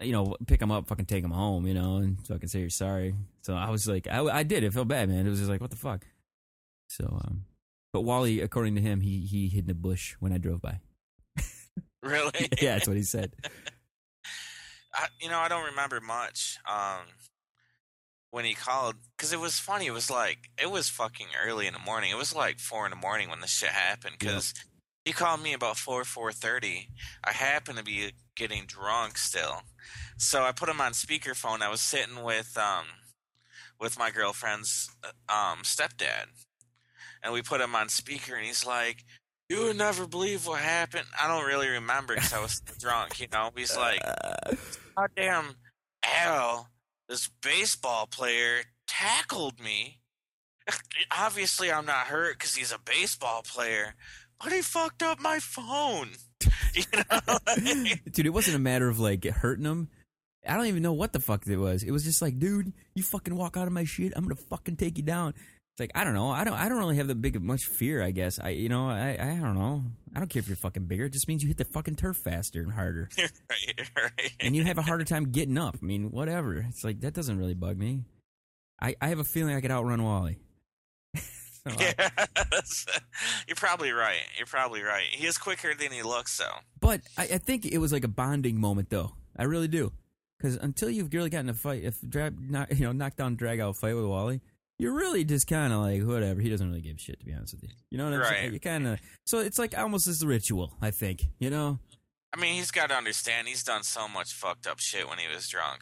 you 0.00 0.12
know, 0.12 0.36
pick 0.46 0.62
him 0.62 0.70
up, 0.70 0.88
fucking 0.88 1.06
take 1.06 1.24
him 1.24 1.30
home, 1.30 1.66
you 1.66 1.74
know, 1.74 1.96
and 1.96 2.24
fucking 2.26 2.48
say 2.48 2.60
you're 2.60 2.70
sorry. 2.70 3.14
So 3.42 3.54
I 3.54 3.70
was 3.70 3.86
like, 3.86 4.06
I, 4.08 4.20
I 4.22 4.42
did. 4.42 4.64
It 4.64 4.72
felt 4.72 4.88
bad, 4.88 5.08
man. 5.08 5.26
It 5.26 5.30
was 5.30 5.38
just 5.38 5.50
like, 5.50 5.60
what 5.60 5.70
the 5.70 5.76
fuck. 5.76 6.06
So, 6.88 7.04
um, 7.04 7.44
but 7.92 8.02
Wally, 8.02 8.40
according 8.40 8.74
to 8.76 8.80
him, 8.80 9.00
he 9.00 9.20
he 9.20 9.48
hid 9.48 9.64
in 9.64 9.70
a 9.70 9.74
bush 9.74 10.14
when 10.20 10.32
I 10.32 10.38
drove 10.38 10.62
by. 10.62 10.80
Really? 12.00 12.48
yeah, 12.62 12.74
that's 12.74 12.86
what 12.86 12.96
he 12.96 13.02
said. 13.02 13.32
I, 14.94 15.08
you 15.20 15.28
know, 15.28 15.38
I 15.38 15.48
don't 15.48 15.64
remember 15.64 16.00
much. 16.00 16.58
Um, 16.64 17.00
when 18.30 18.44
he 18.44 18.54
called, 18.54 18.96
because 19.16 19.32
it 19.32 19.40
was 19.40 19.58
funny. 19.58 19.86
It 19.86 19.92
was 19.92 20.10
like 20.10 20.50
it 20.60 20.70
was 20.70 20.88
fucking 20.88 21.28
early 21.44 21.66
in 21.66 21.72
the 21.72 21.78
morning. 21.78 22.10
It 22.10 22.16
was 22.16 22.34
like 22.34 22.58
four 22.58 22.84
in 22.84 22.90
the 22.90 22.96
morning 22.96 23.28
when 23.30 23.40
this 23.40 23.50
shit 23.50 23.70
happened. 23.70 24.16
Because 24.18 24.54
yep. 24.56 24.66
he 25.04 25.12
called 25.12 25.42
me 25.42 25.52
about 25.52 25.76
four 25.76 26.04
four 26.04 26.32
thirty. 26.32 26.88
I 27.24 27.32
happened 27.32 27.78
to 27.78 27.84
be 27.84 28.12
getting 28.36 28.64
drunk 28.66 29.18
still, 29.18 29.62
so 30.16 30.42
I 30.42 30.52
put 30.52 30.68
him 30.68 30.80
on 30.80 30.92
speakerphone. 30.92 31.62
I 31.62 31.70
was 31.70 31.80
sitting 31.80 32.22
with 32.22 32.56
um 32.56 32.86
with 33.80 33.98
my 33.98 34.10
girlfriend's 34.10 34.90
uh, 35.02 35.32
um 35.32 35.58
stepdad, 35.62 36.26
and 37.22 37.32
we 37.32 37.42
put 37.42 37.60
him 37.60 37.74
on 37.74 37.88
speaker, 37.88 38.34
and 38.34 38.44
he's 38.44 38.66
like, 38.66 39.04
you 39.48 39.64
would 39.64 39.76
never 39.78 40.06
believe 40.06 40.46
what 40.46 40.60
happened. 40.60 41.06
I 41.20 41.26
don't 41.26 41.46
really 41.46 41.68
remember 41.68 42.14
because 42.14 42.32
I 42.32 42.40
was 42.40 42.60
drunk, 42.78 43.20
you 43.20 43.28
know. 43.32 43.50
He's 43.56 43.76
like, 43.76 44.00
goddamn 44.96 45.56
Al, 46.02 46.68
this 47.08 47.28
baseball 47.42 48.06
player 48.06 48.62
tackled 48.86 49.60
me. 49.60 50.00
Obviously, 51.10 51.72
I'm 51.72 51.86
not 51.86 52.06
hurt 52.06 52.38
because 52.38 52.54
he's 52.54 52.72
a 52.72 52.78
baseball 52.78 53.42
player, 53.42 53.94
but 54.42 54.52
he 54.52 54.62
fucked 54.62 55.02
up 55.02 55.20
my 55.20 55.38
phone. 55.38 56.10
you 56.74 56.84
know? 56.94 57.38
dude, 58.12 58.26
it 58.26 58.32
wasn't 58.32 58.56
a 58.56 58.60
matter 58.60 58.88
of 58.88 58.98
like 58.98 59.24
hurting 59.24 59.64
him. 59.64 59.88
I 60.46 60.56
don't 60.56 60.66
even 60.66 60.82
know 60.82 60.92
what 60.92 61.12
the 61.12 61.20
fuck 61.20 61.46
it 61.46 61.56
was. 61.56 61.82
It 61.82 61.90
was 61.90 62.04
just 62.04 62.22
like, 62.22 62.38
dude, 62.38 62.72
you 62.94 63.02
fucking 63.02 63.34
walk 63.34 63.56
out 63.56 63.66
of 63.66 63.72
my 63.72 63.84
shit, 63.84 64.12
I'm 64.14 64.24
gonna 64.24 64.36
fucking 64.36 64.76
take 64.76 64.96
you 64.96 65.02
down. 65.02 65.34
It's 65.78 65.80
like 65.80 65.92
I 65.94 66.02
don't 66.02 66.14
know. 66.14 66.28
I 66.28 66.42
don't. 66.42 66.54
I 66.54 66.68
don't 66.68 66.78
really 66.78 66.96
have 66.96 67.06
the 67.06 67.14
big 67.14 67.40
much 67.40 67.66
fear. 67.66 68.02
I 68.02 68.10
guess. 68.10 68.40
I. 68.42 68.48
You 68.48 68.68
know. 68.68 68.88
I. 68.88 69.10
I 69.10 69.38
don't 69.40 69.54
know. 69.54 69.84
I 70.12 70.18
don't 70.18 70.28
care 70.28 70.40
if 70.40 70.48
you're 70.48 70.56
fucking 70.56 70.86
bigger. 70.86 71.04
It 71.04 71.12
just 71.12 71.28
means 71.28 71.44
you 71.44 71.46
hit 71.46 71.56
the 71.56 71.64
fucking 71.64 71.94
turf 71.94 72.16
faster 72.16 72.60
and 72.60 72.72
harder. 72.72 73.08
right, 73.18 73.90
right. 73.96 74.32
And 74.40 74.56
you 74.56 74.64
have 74.64 74.78
a 74.78 74.82
harder 74.82 75.04
time 75.04 75.30
getting 75.30 75.56
up. 75.56 75.76
I 75.80 75.86
mean, 75.86 76.10
whatever. 76.10 76.66
It's 76.68 76.82
like 76.82 77.02
that 77.02 77.14
doesn't 77.14 77.38
really 77.38 77.54
bug 77.54 77.78
me. 77.78 78.02
I. 78.82 78.96
I 79.00 79.08
have 79.10 79.20
a 79.20 79.24
feeling 79.24 79.54
I 79.54 79.60
could 79.60 79.70
outrun 79.70 80.02
Wally. 80.02 80.40
so 81.14 81.70
yeah, 81.78 81.92
you're 83.46 83.54
probably 83.54 83.92
right. 83.92 84.18
You're 84.36 84.46
probably 84.46 84.82
right. 84.82 85.06
He 85.12 85.28
is 85.28 85.38
quicker 85.38 85.74
than 85.78 85.92
he 85.92 86.02
looks, 86.02 86.36
though. 86.38 86.58
But 86.80 87.02
I, 87.16 87.22
I 87.22 87.38
think 87.38 87.64
it 87.64 87.78
was 87.78 87.92
like 87.92 88.02
a 88.02 88.08
bonding 88.08 88.60
moment, 88.60 88.90
though. 88.90 89.12
I 89.36 89.44
really 89.44 89.68
do. 89.68 89.92
Because 90.38 90.56
until 90.56 90.90
you've 90.90 91.14
really 91.14 91.30
gotten 91.30 91.48
a 91.48 91.54
fight, 91.54 91.84
if 91.84 92.00
drag, 92.00 92.50
not, 92.50 92.76
you 92.76 92.84
know, 92.84 92.92
knock 92.92 93.14
down, 93.14 93.36
drag 93.36 93.60
out 93.60 93.76
fight 93.76 93.94
with 93.94 94.04
Wally, 94.04 94.40
you're 94.78 94.94
really 94.94 95.24
just 95.24 95.46
kind 95.46 95.72
of 95.72 95.80
like 95.80 96.02
whatever. 96.02 96.40
He 96.40 96.50
doesn't 96.50 96.68
really 96.68 96.80
give 96.80 96.96
a 96.96 97.00
shit, 97.00 97.18
to 97.20 97.26
be 97.26 97.34
honest 97.34 97.54
with 97.54 97.64
you. 97.64 97.70
You 97.90 97.98
know 97.98 98.04
what 98.04 98.14
I'm 98.14 98.20
right. 98.20 98.30
saying? 98.30 98.52
You 98.52 98.60
kind 98.60 98.86
of 98.86 99.00
so 99.26 99.40
it's 99.40 99.58
like 99.58 99.76
almost 99.76 100.06
as 100.06 100.22
a 100.22 100.26
ritual. 100.26 100.76
I 100.80 100.90
think 100.90 101.24
you 101.38 101.50
know. 101.50 101.78
I 102.32 102.40
mean, 102.40 102.54
he's 102.54 102.70
got 102.70 102.90
to 102.90 102.94
understand. 102.94 103.48
He's 103.48 103.64
done 103.64 103.82
so 103.82 104.06
much 104.06 104.34
fucked 104.34 104.66
up 104.66 104.78
shit 104.80 105.08
when 105.08 105.18
he 105.18 105.26
was 105.32 105.48
drunk. 105.48 105.80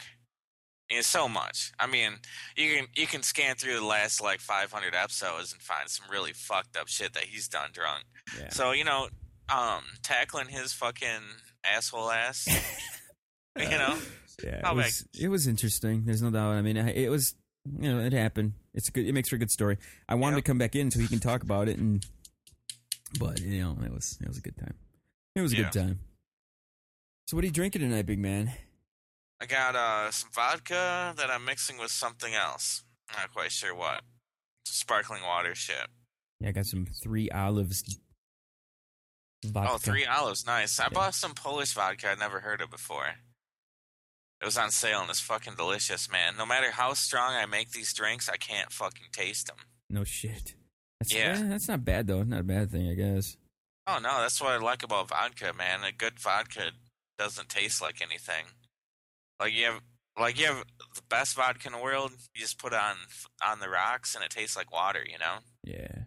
Yeah, 0.91 1.01
so 1.01 1.29
much. 1.29 1.73
I 1.81 1.89
mean, 1.89 2.13
you 2.57 2.77
can 2.77 2.87
you 2.95 3.07
can 3.07 3.23
scan 3.23 3.57
through 3.57 3.75
the 3.75 3.85
last 3.85 4.23
like 4.23 4.41
500 4.41 4.95
episodes 4.95 5.53
and 5.53 5.61
find 5.61 5.89
some 5.89 6.07
really 6.11 6.33
fucked 6.33 6.77
up 6.77 6.89
shit 6.89 7.13
that 7.15 7.25
he's 7.25 7.49
done 7.49 7.71
drunk. 7.73 8.05
Yeah. 8.39 8.51
So 8.51 8.71
you 8.71 8.85
know, 8.85 9.09
um, 9.49 9.83
tackling 10.03 10.49
his 10.49 10.73
fucking 10.73 11.23
asshole 11.65 12.11
ass. 12.11 12.47
you 13.59 13.69
know. 13.69 13.99
Yeah, 14.45 14.71
it 14.71 14.77
was, 14.77 15.07
it 15.19 15.29
was 15.29 15.47
interesting. 15.47 16.05
There's 16.05 16.21
no 16.21 16.31
doubt. 16.31 16.53
I 16.53 16.63
mean, 16.63 16.77
it 16.77 17.11
was 17.11 17.35
you 17.81 17.95
know, 17.95 18.05
it 18.05 18.13
happened. 18.13 18.53
It's 18.75 18.91
good. 18.91 19.07
It 19.07 19.13
makes 19.13 19.29
for 19.29 19.37
a 19.37 19.39
good 19.39 19.51
story. 19.51 19.79
I 20.09 20.15
wanted 20.15 20.37
yep. 20.37 20.45
to 20.45 20.49
come 20.51 20.59
back 20.59 20.77
in 20.77 20.91
so 20.91 21.01
he 21.01 21.09
can 21.09 21.21
talk 21.21 21.43
about 21.43 21.69
it, 21.69 21.79
and 21.79 22.05
but 23.19 23.41
you 23.41 23.63
know, 23.63 23.77
it 23.85 23.93
was 23.93 24.19
it 24.21 24.29
was 24.29 24.39
a 24.39 24.43
good 24.43 24.57
time. 24.57 24.75
It 25.35 25.41
was 25.41 25.53
a 25.53 25.57
yeah. 25.57 25.63
good 25.65 25.73
time. 25.73 26.01
So, 27.29 27.37
what 27.37 27.43
are 27.43 27.47
you 27.47 27.53
drinking 27.53 27.83
tonight, 27.83 28.07
big 28.07 28.19
man? 28.19 28.53
I 29.41 29.47
got 29.47 29.75
uh, 29.75 30.11
some 30.11 30.31
vodka 30.33 31.15
that 31.17 31.31
I'm 31.31 31.45
mixing 31.45 31.79
with 31.79 31.91
something 31.91 32.35
else. 32.35 32.85
Not 33.17 33.33
quite 33.33 33.53
sure 33.53 33.75
what. 33.75 34.03
Sparkling 34.65 35.23
water 35.23 35.55
shit. 35.55 35.89
Yeah, 36.41 36.49
I 36.49 36.53
got 36.53 36.67
some 36.67 36.87
three 36.87 37.31
olives. 37.31 37.99
Vodka. 39.45 39.73
Oh, 39.73 39.79
three 39.79 40.07
olives, 40.07 40.47
nice. 40.47 40.81
I 40.81 40.85
yeah. 40.85 40.89
bought 40.91 41.15
some 41.15 41.35
Polish 41.35 41.75
vodka 41.75 42.11
I'd 42.11 42.19
never 42.19 42.41
heard 42.41 42.61
of 42.61 42.71
before. 42.71 43.07
It 44.40 44.44
was 44.44 44.59
on 44.59 44.70
sale 44.70 45.01
and 45.01 45.11
it's 45.11 45.20
fucking 45.20 45.55
delicious, 45.57 46.11
man. 46.11 46.35
No 46.37 46.44
matter 46.44 46.70
how 46.70 46.92
strong 46.92 47.35
I 47.35 47.46
make 47.46 47.70
these 47.70 47.92
drinks, 47.94 48.29
I 48.29 48.37
can't 48.37 48.70
fucking 48.70 49.07
taste 49.12 49.46
them. 49.46 49.57
No 49.88 50.05
shit. 50.05 50.55
That's, 51.01 51.14
yeah, 51.14 51.38
eh, 51.38 51.49
that's 51.49 51.68
not 51.68 51.85
bad 51.85 52.07
though. 52.07 52.22
Not 52.22 52.40
a 52.40 52.44
bad 52.44 52.70
thing, 52.70 52.88
I 52.88 52.94
guess. 52.94 53.37
Oh 53.87 53.99
no, 54.03 54.20
that's 54.20 54.40
what 54.40 54.53
I 54.53 54.59
like 54.59 54.83
about 54.83 55.09
vodka, 55.09 55.53
man. 55.57 55.85
A 55.85 55.92
good 55.92 56.18
vodka 56.18 56.72
doesn't 57.18 57.49
taste 57.49 57.81
like 57.81 58.03
anything. 58.03 58.44
Like 59.40 59.55
you 59.55 59.66
have, 59.66 59.81
like 60.18 60.38
you 60.38 60.46
have 60.46 60.64
the 60.94 61.03
best 61.09 61.37
vodka 61.37 61.68
in 61.68 61.72
the 61.72 61.79
world. 61.79 62.12
You 62.35 62.40
just 62.40 62.59
put 62.59 62.72
it 62.72 62.79
on 62.79 62.96
on 63.46 63.61
the 63.61 63.68
rocks 63.68 64.14
and 64.14 64.25
it 64.25 64.31
tastes 64.31 64.57
like 64.57 64.72
water. 64.72 65.05
You 65.07 65.18
know. 65.18 65.37
Yeah. 65.64 66.05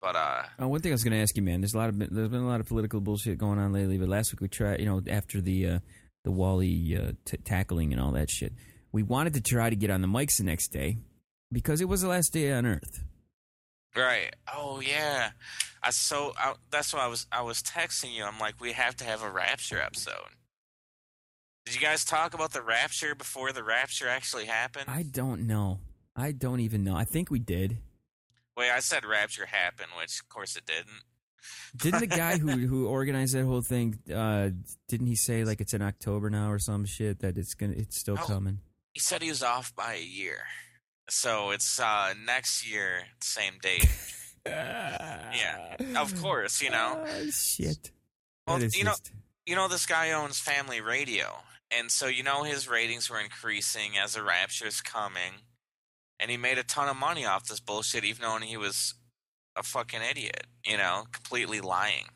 But 0.00 0.16
uh, 0.16 0.42
oh, 0.58 0.68
one 0.68 0.80
thing 0.82 0.92
I 0.92 0.94
was 0.94 1.02
going 1.02 1.14
to 1.14 1.22
ask 1.22 1.34
you, 1.34 1.42
man. 1.42 1.62
There's 1.62 1.72
a 1.72 1.78
lot 1.78 1.88
of 1.88 1.98
there's 1.98 2.28
been 2.28 2.42
a 2.42 2.46
lot 2.46 2.60
of 2.60 2.68
political 2.68 3.00
bullshit 3.00 3.38
going 3.38 3.58
on 3.58 3.72
lately. 3.72 3.96
But 3.96 4.08
last 4.08 4.32
week 4.32 4.42
we 4.42 4.48
tried, 4.48 4.80
you 4.80 4.86
know, 4.86 5.00
after 5.08 5.40
the 5.40 5.66
uh, 5.66 5.78
the 6.24 6.30
Wally 6.32 6.96
uh, 6.96 7.12
t- 7.24 7.36
tackling 7.38 7.92
and 7.92 8.02
all 8.02 8.12
that 8.12 8.30
shit. 8.30 8.52
We 8.90 9.02
wanted 9.02 9.34
to 9.34 9.40
try 9.40 9.70
to 9.70 9.76
get 9.76 9.90
on 9.90 10.00
the 10.00 10.08
mics 10.08 10.38
the 10.38 10.44
next 10.44 10.68
day 10.68 10.98
because 11.52 11.80
it 11.80 11.88
was 11.88 12.02
the 12.02 12.08
last 12.08 12.32
day 12.32 12.52
on 12.52 12.66
Earth. 12.66 13.04
Right. 13.96 14.34
Oh 14.52 14.80
yeah. 14.80 15.30
I 15.82 15.90
so 15.90 16.32
I, 16.36 16.54
that's 16.70 16.92
why 16.92 17.00
I 17.00 17.06
was 17.06 17.26
I 17.30 17.42
was 17.42 17.62
texting 17.62 18.12
you. 18.12 18.24
I'm 18.24 18.38
like, 18.38 18.60
we 18.60 18.72
have 18.72 18.96
to 18.96 19.04
have 19.04 19.22
a 19.22 19.30
rapture 19.30 19.80
episode. 19.80 20.34
Did 21.64 21.74
you 21.74 21.80
guys 21.80 22.04
talk 22.04 22.34
about 22.34 22.52
the 22.52 22.62
rapture 22.62 23.14
before 23.14 23.52
the 23.52 23.62
rapture 23.62 24.08
actually 24.08 24.46
happened? 24.46 24.86
I 24.88 25.02
don't 25.02 25.46
know. 25.46 25.78
I 26.16 26.32
don't 26.32 26.60
even 26.60 26.84
know. 26.84 26.96
I 26.96 27.04
think 27.04 27.30
we 27.30 27.38
did. 27.38 27.78
Wait, 28.56 28.70
I 28.70 28.80
said 28.80 29.04
rapture 29.04 29.46
happened, 29.46 29.90
which 29.98 30.20
of 30.20 30.28
course 30.28 30.56
it 30.56 30.66
didn't. 30.66 31.02
Didn't 31.76 32.00
the 32.00 32.06
guy 32.24 32.38
who 32.38 32.48
who 32.50 32.86
organized 32.88 33.34
that 33.34 33.44
whole 33.44 33.62
thing? 33.62 33.98
Uh, 34.12 34.50
didn't 34.88 35.06
he 35.06 35.16
say 35.16 35.44
like 35.44 35.60
it's 35.60 35.74
in 35.74 35.82
October 35.82 36.30
now 36.30 36.50
or 36.50 36.58
some 36.58 36.84
shit 36.84 37.20
that 37.20 37.36
it's 37.38 37.54
gonna 37.54 37.74
it's 37.76 37.98
still 37.98 38.16
coming? 38.16 38.60
He 38.92 39.00
said 39.00 39.22
he 39.22 39.28
was 39.28 39.42
off 39.42 39.74
by 39.74 39.94
a 39.94 40.02
year. 40.02 40.38
So 41.10 41.50
it's 41.50 41.78
uh 41.80 42.14
next 42.24 42.68
year, 42.70 43.02
same 43.20 43.54
date. 43.62 43.86
yeah, 44.46 45.76
of 45.96 46.20
course, 46.20 46.60
you 46.62 46.70
know. 46.70 47.04
Ah, 47.06 47.08
shit. 47.32 47.90
Well, 48.46 48.60
you 48.62 48.84
know- 48.84 48.94
You 49.46 49.54
know 49.56 49.68
this 49.68 49.84
guy 49.86 50.12
owns 50.12 50.38
Family 50.38 50.80
Radio. 50.80 51.36
And 51.70 51.90
so 51.90 52.06
you 52.06 52.22
know 52.22 52.44
his 52.44 52.68
ratings 52.68 53.10
were 53.10 53.18
increasing 53.20 53.98
as 53.98 54.14
the 54.14 54.22
rapture's 54.22 54.80
coming. 54.80 55.42
And 56.20 56.30
he 56.30 56.36
made 56.36 56.56
a 56.58 56.62
ton 56.62 56.88
of 56.88 56.96
money 56.96 57.24
off 57.26 57.46
this 57.48 57.60
bullshit 57.60 58.04
even 58.04 58.22
though 58.22 58.36
he 58.38 58.56
was 58.56 58.94
a 59.56 59.62
fucking 59.62 60.00
idiot, 60.10 60.46
you 60.64 60.76
know, 60.76 61.04
completely 61.12 61.60
lying. 61.60 62.06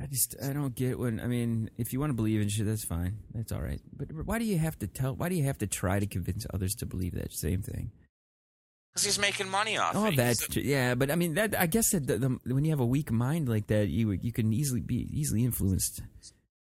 I 0.00 0.06
just 0.06 0.34
I 0.42 0.52
don't 0.52 0.74
get 0.74 0.98
when 0.98 1.20
I 1.20 1.26
mean 1.26 1.70
if 1.78 1.92
you 1.92 2.00
want 2.00 2.10
to 2.10 2.14
believe 2.14 2.40
in 2.40 2.48
shit 2.48 2.66
that's 2.66 2.82
fine 2.84 3.18
that's 3.32 3.52
all 3.52 3.60
right 3.60 3.80
but 3.96 4.08
why 4.26 4.40
do 4.40 4.44
you 4.44 4.58
have 4.58 4.76
to 4.80 4.88
tell 4.88 5.14
why 5.14 5.28
do 5.28 5.36
you 5.36 5.44
have 5.44 5.58
to 5.58 5.68
try 5.68 6.00
to 6.00 6.06
convince 6.06 6.44
others 6.52 6.74
to 6.76 6.86
believe 6.86 7.14
that 7.14 7.32
same 7.32 7.62
thing? 7.62 7.92
Because 8.92 9.04
he's 9.04 9.18
making 9.18 9.48
money 9.48 9.78
off 9.78 9.94
Oh, 9.94 10.06
it. 10.06 10.16
that's 10.16 10.46
true. 10.48 10.60
yeah, 10.62 10.96
but 10.96 11.10
I 11.10 11.14
mean 11.14 11.34
that 11.34 11.54
I 11.58 11.66
guess 11.66 11.90
that 11.92 12.08
the, 12.08 12.18
the, 12.18 12.28
when 12.52 12.64
you 12.64 12.70
have 12.72 12.80
a 12.80 12.84
weak 12.86 13.12
mind 13.12 13.48
like 13.48 13.68
that, 13.68 13.88
you 13.88 14.10
you 14.10 14.32
can 14.32 14.52
easily 14.52 14.80
be 14.80 15.08
easily 15.12 15.44
influenced. 15.44 16.02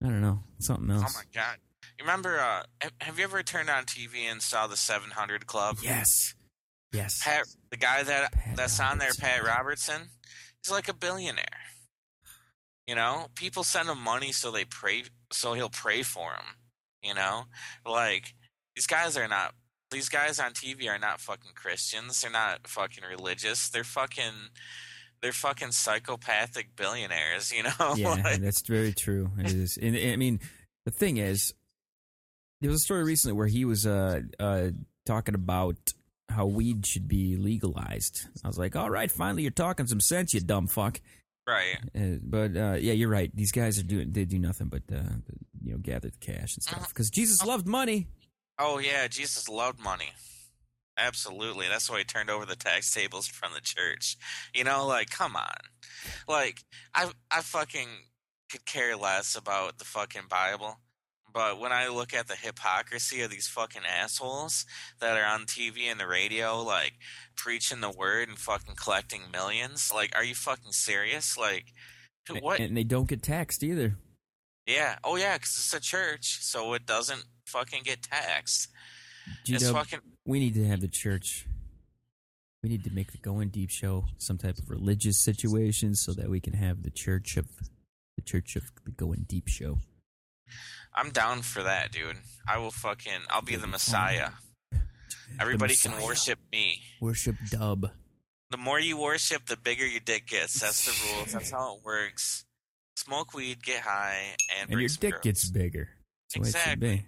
I 0.03 0.07
don't 0.07 0.21
know 0.21 0.43
something 0.59 0.91
else. 0.91 1.15
Oh 1.15 1.19
my 1.19 1.23
god! 1.33 1.55
You 1.97 2.03
remember? 2.03 2.37
Uh, 2.37 2.63
have- 2.81 2.91
have 2.99 3.17
you 3.17 3.23
ever 3.23 3.41
turned 3.43 3.69
on 3.69 3.85
TV 3.85 4.29
and 4.29 4.41
saw 4.41 4.67
the 4.67 4.75
700 4.77 5.47
Club? 5.47 5.77
yes, 5.81 6.35
yes. 6.93 7.21
Pat, 7.23 7.45
the 7.69 7.77
guy 7.77 8.03
that 8.03 8.31
Pat 8.31 8.55
that's 8.55 8.79
on 8.79 8.97
there, 8.97 9.11
Pat 9.17 9.43
Robertson, 9.43 10.09
he's 10.63 10.71
like 10.71 10.87
a 10.89 10.93
billionaire. 10.93 11.45
You 12.87 12.95
know, 12.95 13.27
people 13.35 13.63
send 13.63 13.89
him 13.89 13.99
money 13.99 14.31
so 14.31 14.51
they 14.51 14.65
pray, 14.65 15.03
so 15.31 15.53
he'll 15.53 15.69
pray 15.69 16.03
for 16.03 16.31
him. 16.31 16.55
You 17.03 17.13
know, 17.13 17.43
like 17.85 18.33
these 18.75 18.87
guys 18.87 19.17
are 19.17 19.27
not. 19.27 19.53
These 19.91 20.07
guys 20.07 20.39
on 20.39 20.51
TV 20.53 20.89
are 20.89 20.97
not 20.99 21.19
fucking 21.19 21.51
Christians. 21.53 22.21
They're 22.21 22.31
not 22.31 22.65
fucking 22.65 23.03
religious. 23.09 23.69
They're 23.69 23.83
fucking. 23.83 24.31
They're 25.21 25.31
fucking 25.33 25.71
psychopathic 25.71 26.75
billionaires. 26.75 27.51
You 27.51 27.63
know. 27.63 27.93
yeah, 27.95 28.09
Like- 28.11 28.41
that's 28.41 28.65
very 28.67 28.93
true. 28.93 29.31
It 29.37 29.47
is. 29.53 29.77
And, 29.81 29.95
I 29.97 30.15
mean, 30.15 30.39
the 30.85 30.91
thing 30.91 31.17
is, 31.17 31.53
there 32.61 32.69
was 32.69 32.79
a 32.81 32.83
story 32.85 33.03
recently 33.03 33.33
where 33.37 33.47
he 33.47 33.65
was 33.65 33.85
uh, 33.85 34.21
uh, 34.39 34.69
talking 35.05 35.35
about 35.35 35.77
how 36.31 36.45
weed 36.45 36.85
should 36.85 37.07
be 37.07 37.35
legalized. 37.35 38.27
I 38.43 38.47
was 38.47 38.57
like, 38.57 38.75
all 38.75 38.89
right, 38.89 39.11
finally, 39.11 39.43
you're 39.43 39.51
talking 39.51 39.87
some 39.87 40.01
sense, 40.01 40.33
you 40.33 40.39
dumb 40.39 40.67
fuck. 40.67 41.01
right. 41.47 41.77
Uh, 41.95 42.17
but 42.21 42.55
uh, 42.55 42.77
yeah, 42.79 42.93
you're 42.93 43.09
right. 43.09 43.35
These 43.35 43.51
guys 43.51 43.79
are 43.79 43.83
doing 43.83 44.11
they 44.11 44.25
do 44.25 44.39
nothing 44.39 44.67
but 44.67 44.83
uh, 44.91 45.01
you 45.63 45.73
know 45.73 45.77
gather 45.77 46.09
the 46.09 46.17
cash 46.19 46.55
and 46.55 46.63
stuff 46.63 46.89
because 46.89 47.09
Jesus 47.09 47.45
loved 47.45 47.67
money. 47.67 48.07
Oh 48.59 48.79
yeah, 48.79 49.07
Jesus 49.07 49.49
loved 49.49 49.79
money. 49.79 50.11
Absolutely. 50.97 51.67
That's 51.67 51.89
why 51.89 51.99
he 51.99 52.03
turned 52.03 52.29
over 52.29 52.45
the 52.45 52.55
tax 52.55 52.93
tables 52.93 53.27
from 53.27 53.53
the 53.53 53.61
church. 53.61 54.17
You 54.53 54.63
know, 54.63 54.85
like 54.85 55.09
come 55.09 55.35
on. 55.35 55.61
Like 56.27 56.63
I 56.93 57.09
I 57.31 57.41
fucking 57.41 57.87
could 58.51 58.65
care 58.65 58.95
less 58.95 59.35
about 59.35 59.77
the 59.77 59.85
fucking 59.85 60.27
Bible. 60.29 60.77
But 61.33 61.59
when 61.59 61.71
I 61.71 61.87
look 61.87 62.13
at 62.13 62.27
the 62.27 62.35
hypocrisy 62.35 63.21
of 63.21 63.31
these 63.31 63.47
fucking 63.47 63.83
assholes 63.85 64.65
that 64.99 65.17
are 65.17 65.25
on 65.25 65.45
TV 65.45 65.83
and 65.89 65.99
the 65.99 66.07
radio, 66.07 66.61
like 66.61 66.93
preaching 67.35 67.81
the 67.81 67.91
word 67.91 68.29
and 68.29 68.37
fucking 68.37 68.75
collecting 68.75 69.21
millions, 69.31 69.91
like, 69.93 70.15
are 70.15 70.23
you 70.23 70.35
fucking 70.35 70.73
serious? 70.73 71.37
Like, 71.37 71.65
what? 72.41 72.59
and 72.59 72.75
they 72.75 72.83
don't 72.83 73.07
get 73.07 73.23
taxed 73.23 73.63
either. 73.63 73.95
yeah. 74.67 74.97
Oh, 75.03 75.15
yeah, 75.15 75.37
because 75.37 75.51
it's 75.57 75.73
a 75.73 75.79
church, 75.79 76.39
so 76.41 76.73
it 76.73 76.85
doesn't 76.85 77.23
fucking 77.45 77.83
get 77.83 78.01
taxed. 78.03 78.69
G 79.45 79.55
It's 79.55 79.63
Dub, 79.63 79.75
fucking 79.75 79.99
we 80.25 80.39
need 80.39 80.53
to 80.55 80.65
have 80.67 80.81
the 80.81 80.87
church. 80.87 81.47
We 82.63 82.69
need 82.69 82.83
to 82.83 82.91
make 82.91 83.11
the 83.11 83.17
Going 83.17 83.49
Deep 83.49 83.71
show 83.71 84.05
some 84.17 84.37
type 84.37 84.57
of 84.57 84.69
religious 84.69 85.17
situation 85.17 85.95
so 85.95 86.13
that 86.13 86.29
we 86.29 86.39
can 86.39 86.53
have 86.53 86.83
the 86.83 86.91
church 86.91 87.37
of 87.37 87.47
the 88.15 88.21
church 88.21 88.55
of 88.55 88.71
the 88.85 88.91
Going 88.91 89.25
Deep 89.27 89.47
show. 89.47 89.79
I'm 90.93 91.09
down 91.11 91.41
for 91.41 91.63
that, 91.63 91.91
dude. 91.91 92.17
I 92.47 92.57
will 92.57 92.71
fucking. 92.71 93.21
I'll 93.29 93.41
be 93.41 93.55
the 93.55 93.67
Messiah. 93.67 94.29
Everybody 95.39 95.75
can 95.75 95.91
Messiah. 95.91 96.05
worship 96.07 96.39
me. 96.51 96.81
Worship 96.99 97.35
Dub. 97.49 97.89
The 98.49 98.57
more 98.57 98.79
you 98.79 98.97
worship, 98.97 99.45
the 99.45 99.55
bigger 99.57 99.85
your 99.87 100.01
dick 100.01 100.27
gets. 100.27 100.59
That's 100.59 100.85
the 100.85 101.13
rules. 101.15 101.31
That's 101.31 101.51
how 101.51 101.77
it 101.77 101.85
works. 101.85 102.45
Smoke 102.97 103.33
weed, 103.33 103.63
get 103.63 103.79
high, 103.81 104.35
and, 104.59 104.69
And 104.69 104.79
your 104.79 104.89
dick 104.89 105.11
girls. 105.13 105.23
gets 105.23 105.49
bigger. 105.49 105.89
That's 105.89 106.33
the 106.33 106.39
way 106.41 106.47
it 106.49 106.51
should 106.51 106.55
Exactly. 106.83 107.05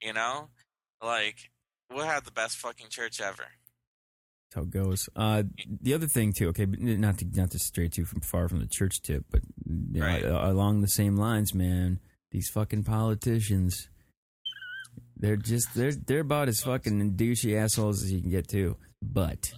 be. 0.00 0.06
You 0.06 0.12
know, 0.12 0.48
like 1.02 1.50
we'll 1.92 2.06
have 2.06 2.24
the 2.24 2.30
best 2.30 2.56
fucking 2.58 2.86
church 2.88 3.20
ever. 3.20 3.42
That's 3.42 4.54
how 4.54 4.62
it 4.62 4.70
goes. 4.70 5.08
Uh, 5.16 5.42
the 5.82 5.92
other 5.94 6.06
thing 6.06 6.32
too, 6.32 6.48
okay, 6.50 6.64
but 6.66 6.78
not 6.80 7.18
to 7.18 7.26
not 7.34 7.50
to 7.50 7.58
stray 7.58 7.88
too 7.88 8.04
from 8.04 8.20
far 8.20 8.48
from 8.48 8.60
the 8.60 8.66
church 8.68 9.02
tip, 9.02 9.24
but 9.30 9.40
you 9.66 10.00
know, 10.00 10.38
along 10.40 10.80
the 10.82 10.88
same 10.88 11.16
lines, 11.16 11.52
man. 11.52 11.98
These 12.30 12.50
fucking 12.50 12.84
politicians, 12.84 13.88
they're 15.16 15.36
just 15.36 15.74
they're 15.74 15.92
they're 15.92 16.20
about 16.20 16.48
as 16.48 16.60
fucking 16.60 17.14
douchey 17.14 17.56
assholes 17.56 18.02
as 18.02 18.12
you 18.12 18.20
can 18.20 18.30
get 18.30 18.48
too. 18.48 18.76
But 19.02 19.52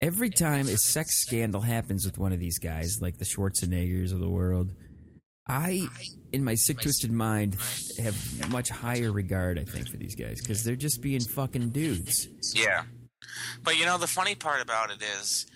every 0.00 0.30
time 0.30 0.66
a 0.68 0.76
sex 0.76 1.22
scandal 1.22 1.60
happens 1.60 2.04
with 2.04 2.18
one 2.18 2.32
of 2.32 2.40
these 2.40 2.58
guys, 2.58 2.98
like 3.00 3.18
the 3.18 3.24
Schwarzeneggers 3.24 4.12
of 4.12 4.20
the 4.20 4.28
world, 4.28 4.72
I, 5.48 5.88
in 6.32 6.44
my 6.44 6.54
sick 6.54 6.80
twisted 6.80 7.10
mind, 7.10 7.56
have 7.98 8.50
much 8.50 8.68
higher 8.68 9.10
regard. 9.10 9.58
I 9.58 9.64
think 9.64 9.88
for 9.88 9.96
these 9.96 10.14
guys 10.14 10.40
because 10.40 10.62
they're 10.62 10.76
just 10.76 11.00
being 11.00 11.20
fucking 11.20 11.70
dudes. 11.70 12.28
Yeah. 12.54 12.84
But 13.62 13.78
you 13.78 13.86
know, 13.86 13.98
the 13.98 14.06
funny 14.06 14.34
part 14.34 14.62
about 14.62 14.90
it 14.90 15.02
is, 15.20 15.46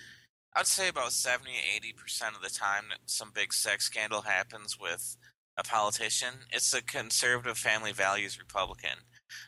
I'd 0.54 0.66
say 0.66 0.88
about 0.88 1.12
70, 1.12 1.50
80% 1.50 2.36
of 2.36 2.42
the 2.42 2.50
time 2.50 2.84
that 2.90 2.98
some 3.06 3.30
big 3.34 3.52
sex 3.52 3.86
scandal 3.86 4.22
happens 4.22 4.78
with 4.80 5.16
a 5.56 5.62
politician, 5.62 6.34
it's 6.50 6.72
a 6.72 6.82
conservative 6.82 7.58
family 7.58 7.92
values 7.92 8.38
Republican. 8.38 8.98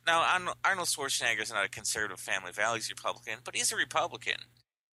Now, 0.07 0.23
Arnold 0.65 0.89
Schwarzenegger 0.89 1.43
is 1.43 1.53
not 1.53 1.65
a 1.65 1.69
conservative 1.69 2.21
family 2.21 2.53
values 2.53 2.91
Republican, 2.91 3.39
but 3.45 3.57
he's 3.57 3.73
a 3.73 3.77
Republican. 3.77 4.41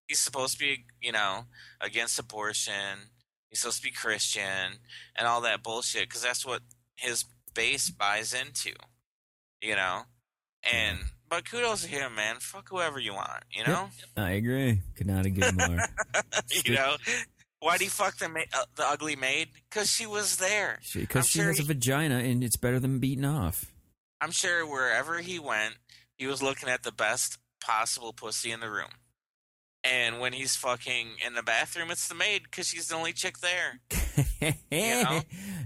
He's 0.08 0.20
supposed 0.20 0.58
to 0.58 0.60
be, 0.60 0.86
you 1.02 1.12
know, 1.12 1.46
against 1.80 2.20
abortion. 2.20 3.10
He's 3.50 3.60
supposed 3.60 3.78
to 3.78 3.84
be 3.84 3.92
Christian 3.92 4.80
and 5.16 5.28
all 5.28 5.42
that 5.42 5.64
bullshit 5.64 6.10
because 6.10 6.22
that's 6.22 6.46
what 6.46 6.62
his 6.96 7.26
base 7.54 7.90
buys 7.90 8.34
into, 8.34 8.72
you 9.62 9.76
know? 9.76 10.04
And 10.64 11.00
but 11.30 11.50
kudos 11.50 11.84
to 11.84 11.88
him, 11.88 12.16
man. 12.16 12.36
Fuck 12.40 12.70
whoever 12.70 13.00
you 13.00 13.14
want, 13.14 13.44
you 13.52 13.64
know. 13.64 13.90
I 14.18 14.32
agree. 14.32 14.82
Could 14.96 15.08
not 15.08 15.26
agree 15.26 15.52
more. 15.52 15.80
you 16.66 16.76
know, 16.76 16.98
why'd 17.62 17.80
he 17.82 17.88
fuck 17.88 18.18
the 18.18 18.28
ma- 18.28 18.42
uh, 18.54 18.66
the 18.76 18.86
ugly 18.86 19.16
maid? 19.16 19.50
Because 19.70 19.90
she 19.90 20.06
was 20.06 20.38
there. 20.38 20.80
Because 20.94 21.28
she 21.30 21.40
sure 21.40 21.48
has 21.48 21.60
a 21.60 21.64
vagina 21.64 22.18
and 22.20 22.44
it's 22.44 22.58
better 22.58 22.80
than 22.80 23.00
beating 23.00 23.26
off. 23.26 23.74
I'm 24.20 24.32
sure 24.32 24.66
wherever 24.70 25.20
he 25.20 25.40
went, 25.40 25.76
he 26.16 26.28
was 26.28 26.44
looking 26.44 26.70
at 26.70 26.84
the 26.84 26.92
best 26.92 27.38
possible 27.64 28.14
pussy 28.14 28.52
in 28.52 28.60
the 28.60 28.70
room. 28.70 28.90
And 29.84 30.20
when 30.20 30.34
he's 30.34 30.56
fucking 30.56 31.08
in 31.26 31.34
the 31.34 31.42
bathroom, 31.42 31.90
it's 31.90 32.08
the 32.08 32.14
maid 32.14 32.44
because 32.44 32.68
she's 32.68 32.88
the 32.90 32.96
only 32.96 33.14
chick 33.14 33.38
there. 33.40 33.80
know? 34.72 35.22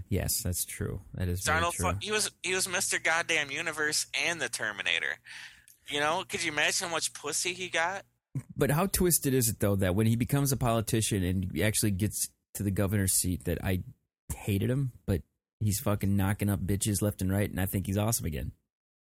Yes, 0.08 0.42
that's 0.42 0.64
true. 0.64 1.02
That 1.16 1.28
is 1.28 1.40
It's 1.40 1.48
very 1.48 1.58
Arnold, 1.58 1.74
true. 1.74 1.92
fu- 1.92 1.98
he 2.02 2.12
was 2.12 2.32
he 2.42 2.54
was 2.54 2.68
Mr. 2.68 3.02
Goddamn 3.04 3.52
Universe 3.52 4.06
and 4.26 4.40
the 4.40 4.48
Terminator. 4.48 5.18
You 5.90 6.00
know, 6.00 6.24
could 6.30 6.44
you 6.44 6.52
imagine 6.52 6.88
how 6.88 6.94
much 6.94 7.12
pussy 7.14 7.54
he 7.54 7.68
got? 7.68 8.04
But 8.58 8.72
how 8.72 8.88
twisted 8.88 9.34
is 9.34 9.50
it 9.50 9.60
though 9.60 9.76
that 9.78 9.96
when 9.96 10.08
he 10.08 10.16
becomes 10.16 10.52
a 10.52 10.58
politician 10.58 11.24
and 11.24 11.60
actually 11.62 11.92
gets 11.92 12.30
to 12.56 12.64
the 12.64 12.72
governor's 12.72 13.14
seat 13.14 13.46
that 13.46 13.64
I 13.64 13.84
hated 14.36 14.70
him, 14.70 14.92
but 15.06 15.22
he's 15.60 15.80
fucking 15.80 16.16
knocking 16.16 16.50
up 16.50 16.62
bitches 16.62 17.02
left 17.02 17.22
and 17.22 17.32
right, 17.32 17.50
and 17.50 17.60
I 17.60 17.66
think 17.66 17.88
he's 17.88 17.98
awesome 17.98 18.26
again. 18.26 18.52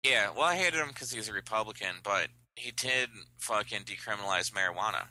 Yeah, 0.05 0.31
well, 0.35 0.45
I 0.45 0.57
hated 0.57 0.81
him 0.81 0.89
because 0.89 1.11
he 1.11 1.19
was 1.19 1.29
a 1.29 1.33
Republican, 1.33 1.97
but 2.03 2.29
he 2.57 2.73
did 2.73 3.09
fucking 3.39 3.83
decriminalize 3.83 4.53
marijuana. 4.53 5.07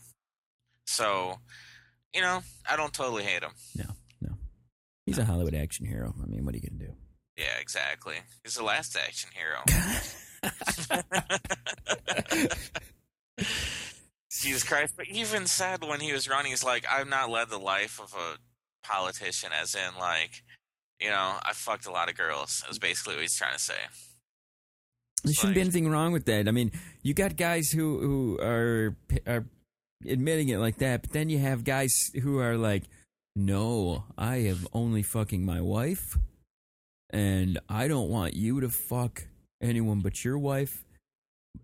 So, 0.86 1.40
you 2.14 2.22
know, 2.22 2.42
I 2.70 2.76
don't 2.76 2.94
totally 2.94 3.24
hate 3.24 3.44
him. 3.44 3.54
No, 3.76 3.86
no, 4.22 4.36
he's 5.06 5.18
a 5.18 5.26
Hollywood 5.26 5.56
action 5.56 5.86
hero. 5.86 6.14
I 6.22 6.26
mean, 6.28 6.46
what 6.46 6.54
are 6.54 6.58
you 6.58 6.70
gonna 6.70 6.86
do? 6.86 6.94
Yeah, 7.38 7.60
exactly. 7.60 8.16
He's 8.44 8.56
the 8.56 8.64
last 8.64 8.96
action 8.96 9.32
hero. 9.34 9.64
Jesus 14.44 14.64
Christ! 14.64 14.94
But 14.96 15.08
even 15.08 15.48
said 15.48 15.84
when 15.84 16.00
he 16.00 16.14
was 16.14 16.30
running, 16.30 16.52
he's 16.52 16.64
like, 16.64 16.86
"I've 16.90 17.08
not 17.08 17.30
led 17.30 17.50
the 17.50 17.58
life 17.58 18.00
of 18.00 18.14
a 18.14 18.38
politician," 18.86 19.52
as 19.52 19.74
in 19.74 19.98
like, 20.00 20.44
you 21.00 21.10
know, 21.10 21.40
I 21.44 21.54
fucked 21.54 21.86
a 21.86 21.92
lot 21.92 22.10
of 22.10 22.16
girls. 22.16 22.64
Is 22.70 22.80
basically 22.80 23.16
what 23.16 23.22
he's 23.22 23.38
trying 23.38 23.54
to 23.54 23.60
say. 23.60 23.80
There 25.24 25.34
shouldn't 25.34 25.56
be 25.56 25.62
anything 25.62 25.90
wrong 25.90 26.12
with 26.12 26.26
that. 26.26 26.48
I 26.48 26.52
mean, 26.52 26.72
you 27.02 27.14
got 27.14 27.38
guys 27.38 27.72
who 27.72 28.00
who 28.00 28.40
are 28.42 28.96
are 29.26 29.46
admitting 30.06 30.50
it 30.50 30.58
like 30.58 30.78
that, 30.78 31.02
but 31.04 31.12
then 31.12 31.30
you 31.30 31.40
have 31.40 31.64
guys 31.64 32.12
who 32.22 32.40
are 32.40 32.58
like, 32.58 32.84
"No, 33.36 34.04
I 34.18 34.40
have 34.50 34.68
only 34.74 35.02
fucking 35.02 35.46
my 35.46 35.62
wife, 35.62 36.18
and 37.10 37.60
I 37.70 37.88
don't 37.88 38.10
want 38.10 38.34
you 38.34 38.60
to 38.60 38.70
fuck 38.70 39.28
anyone 39.62 40.02
but 40.02 40.26
your 40.26 40.38
wife, 40.38 40.84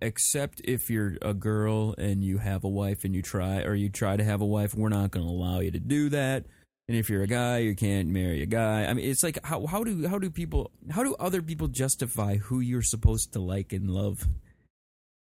except 0.01 0.61
if 0.63 0.89
you're 0.89 1.17
a 1.21 1.33
girl 1.33 1.95
and 1.97 2.23
you 2.23 2.37
have 2.37 2.63
a 2.63 2.69
wife 2.69 3.03
and 3.03 3.15
you 3.15 3.21
try 3.21 3.61
or 3.61 3.75
you 3.75 3.89
try 3.89 4.17
to 4.17 4.23
have 4.23 4.41
a 4.41 4.45
wife. 4.45 4.73
We're 4.73 4.89
not 4.89 5.11
going 5.11 5.25
to 5.25 5.31
allow 5.31 5.59
you 5.59 5.71
to 5.71 5.79
do 5.79 6.09
that." 6.09 6.45
And 6.87 6.97
if 6.97 7.07
you're 7.07 7.21
a 7.21 7.27
guy, 7.27 7.59
you 7.59 7.75
can't 7.75 8.09
marry 8.09 8.41
a 8.41 8.47
guy. 8.47 8.85
I 8.85 8.93
mean, 8.93 9.07
it's 9.07 9.21
like 9.21 9.37
how 9.45 9.67
how 9.67 9.83
do 9.83 10.07
how 10.07 10.17
do 10.17 10.31
people 10.31 10.71
how 10.89 11.03
do 11.03 11.15
other 11.19 11.43
people 11.43 11.67
justify 11.67 12.37
who 12.37 12.61
you're 12.61 12.81
supposed 12.81 13.31
to 13.33 13.39
like 13.39 13.71
and 13.71 13.91
love? 13.91 14.27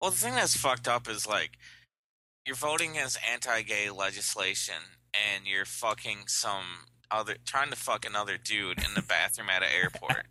Well, 0.03 0.11
the 0.11 0.19
thing 0.19 0.35
that's 0.35 0.55
fucked 0.55 0.87
up 0.87 1.09
is 1.09 1.27
like 1.27 1.53
you're 2.47 2.57
voting 2.57 2.91
against 2.91 3.19
anti-gay 3.33 3.89
legislation, 3.89 5.01
and 5.15 5.47
you're 5.47 5.65
fucking 5.65 6.25
some 6.27 6.85
other 7.11 7.37
trying 7.45 7.71
to 7.71 7.77
fuck 7.77 8.05
another 8.05 8.37
dude 8.37 8.79
in 8.79 8.95
the 8.95 9.03
bathroom 9.03 9.49
at 9.51 9.63
an 9.63 9.69
airport. 9.75 10.27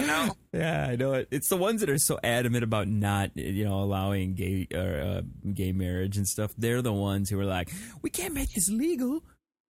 You 0.00 0.06
know? 0.06 0.36
Yeah, 0.52 0.86
I 0.86 0.96
know 0.96 1.12
it. 1.12 1.28
It's 1.30 1.48
the 1.48 1.56
ones 1.58 1.82
that 1.82 1.90
are 1.90 1.98
so 1.98 2.18
adamant 2.24 2.64
about 2.64 2.88
not, 2.88 3.36
you 3.36 3.66
know, 3.66 3.80
allowing 3.80 4.34
gay 4.36 4.66
or 4.74 5.00
uh, 5.00 5.20
gay 5.52 5.72
marriage 5.72 6.16
and 6.16 6.26
stuff. 6.26 6.54
They're 6.56 6.80
the 6.80 6.94
ones 6.94 7.28
who 7.28 7.38
are 7.38 7.44
like, 7.44 7.70
we 8.00 8.08
can't 8.08 8.32
make 8.32 8.54
this 8.54 8.70
legal 8.70 9.20